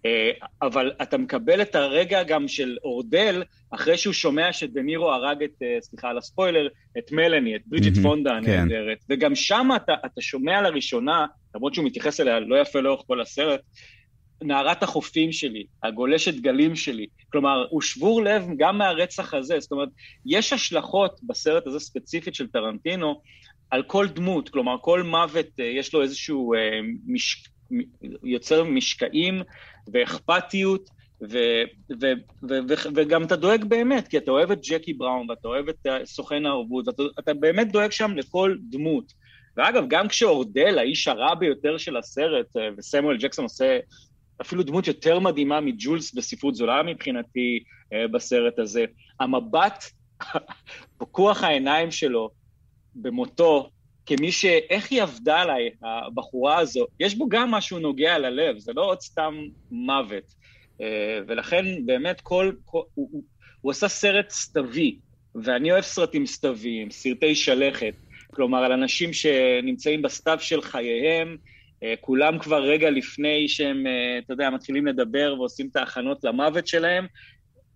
[0.05, 5.61] אה, אבל אתה מקבל את הרגע גם של אורדל, אחרי שהוא שומע שדנירו הרג את,
[5.81, 8.51] סליחה על הספוילר, את מלאני, את ברידג'ט mm-hmm, פונדה כן.
[8.51, 9.13] הנהדרת, כן.
[9.13, 13.61] וגם שם אתה, אתה שומע לראשונה, למרות שהוא מתייחס אליה לא יפה לאורך כל הסרט,
[14.43, 17.05] נערת החופים שלי, הגולשת גלים שלי.
[17.31, 19.59] כלומר, הוא שבור לב גם מהרצח הזה.
[19.59, 19.89] זאת אומרת,
[20.25, 23.21] יש השלכות בסרט הזה ספציפית של טרנטינו,
[23.69, 27.43] על כל דמות, כלומר כל מוות אה, יש לו איזשהו אה, מש...
[28.23, 29.41] יוצר משקעים
[29.93, 30.89] ואכפתיות,
[31.21, 31.37] ו,
[32.01, 32.05] ו,
[32.49, 35.87] ו, ו, וגם אתה דואג באמת, כי אתה אוהב את ג'קי בראון ואתה אוהב את
[36.05, 39.13] סוכן הערבות, אתה, אתה באמת דואג שם לכל דמות.
[39.57, 43.79] ואגב, גם כשאורדל, האיש הרע ביותר של הסרט, אה, וסמואל ג'קסון עושה
[44.41, 47.63] אפילו דמות יותר מדהימה מג'ולס בספרות זולה מבחינתי
[47.93, 48.85] אה, בסרט הזה,
[49.19, 49.83] המבט,
[50.99, 52.29] פקוח העיניים שלו
[52.95, 53.69] במותו,
[54.05, 54.45] כמי ש...
[54.45, 59.01] איך היא עבדה עליי, הבחורה הזו, יש בו גם משהו נוגע ללב, זה לא עוד
[59.01, 59.33] סתם
[59.71, 60.35] מוות.
[60.81, 62.51] אה, ולכן באמת כל...
[62.65, 63.23] כל הוא, הוא,
[63.61, 64.97] הוא עשה סרט סתווי,
[65.35, 67.93] ואני אוהב סרטים סתוויים, סרטי שלכת,
[68.33, 71.37] כלומר על אנשים שנמצאים בסתיו של חייהם,
[72.01, 77.05] כולם כבר רגע לפני שהם, אה, אתה יודע, מתחילים לדבר ועושים את ההכנות למוות שלהם,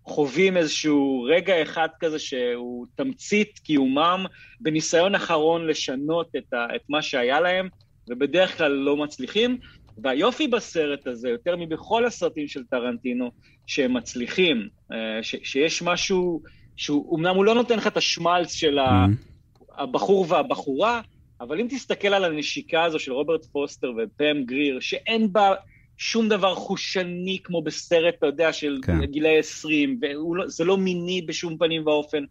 [0.04, 4.24] חווים איזשהו רגע אחד כזה שהוא תמצית קיומם,
[4.60, 7.68] בניסיון אחרון לשנות את, ה, את מה שהיה להם,
[8.08, 9.58] ובדרך כלל לא מצליחים.
[10.02, 13.30] והיופי בסרט הזה, יותר מבכל הסרטים של טרנטינו,
[13.66, 16.42] שהם מצליחים, אה, ש, שיש משהו
[16.76, 19.72] שהוא, אמנם הוא לא נותן לך את השמלץ של mm-hmm.
[19.78, 21.00] הבחור והבחורה,
[21.40, 25.54] אבל אם תסתכל על הנשיקה הזו של רוברט פוסטר ופם גריר, שאין בה
[25.96, 29.04] שום דבר חושני כמו בסרט, אתה יודע, של כן.
[29.04, 30.00] גילאי 20,
[30.46, 32.24] וזה לא מיני בשום פנים ואופן.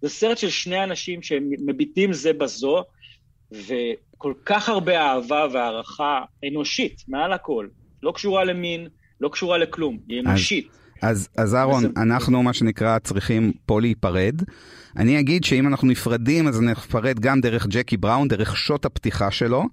[0.00, 2.84] זה סרט של שני אנשים שמביטים זה בזו,
[3.52, 7.68] וכל כך הרבה אהבה והערכה אנושית, מעל הכל.
[8.02, 8.88] לא קשורה למין,
[9.20, 10.68] לא קשורה לכלום, היא אנושית.
[10.70, 10.83] אז,
[11.36, 11.92] אז אהרון, וזה...
[11.96, 14.42] אנחנו מה שנקרא צריכים פה להיפרד.
[14.96, 19.64] אני אגיד שאם אנחנו נפרדים, אז נפרד גם דרך ג'קי בראון, דרך שוט הפתיחה שלו.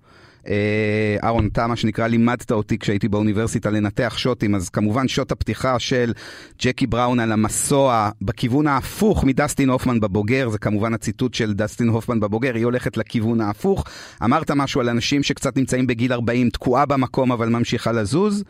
[0.47, 5.79] אה, אהרון, אתה מה שנקרא לימדת אותי כשהייתי באוניברסיטה לנתח שוטים, אז כמובן שוט הפתיחה
[5.79, 6.13] של
[6.61, 12.19] ג'קי בראון על המסוע בכיוון ההפוך מדסטין הופמן בבוגר, זה כמובן הציטוט של דסטין הופמן
[12.19, 13.84] בבוגר, היא הולכת לכיוון ההפוך.
[14.23, 18.43] אמרת משהו על אנשים שקצת נמצאים בגיל 40, תקועה במקום אבל ממשיכה לזוז.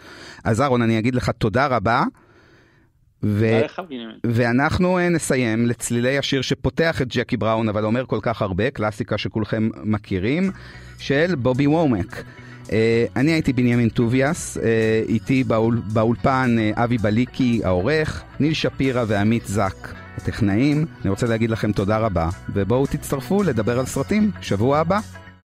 [0.43, 2.03] אז אהרון, אני אגיד לך תודה רבה.
[3.23, 3.61] ו-
[4.23, 9.17] ואנחנו אה, נסיים לצלילי השיר שפותח את ג'קי בראון, אבל אומר כל כך הרבה, קלאסיקה
[9.17, 10.51] שכולכם מכירים,
[10.99, 12.23] של בובי וומק.
[12.65, 12.73] Uh,
[13.15, 14.61] אני הייתי בנימין טוביאס, uh,
[15.09, 20.85] איתי באול, באולפן uh, אבי בליקי העורך, ניל שפירא ועמית זק הטכנאים.
[21.01, 24.99] אני רוצה להגיד לכם תודה רבה, ובואו תצטרפו לדבר על סרטים שבוע הבא.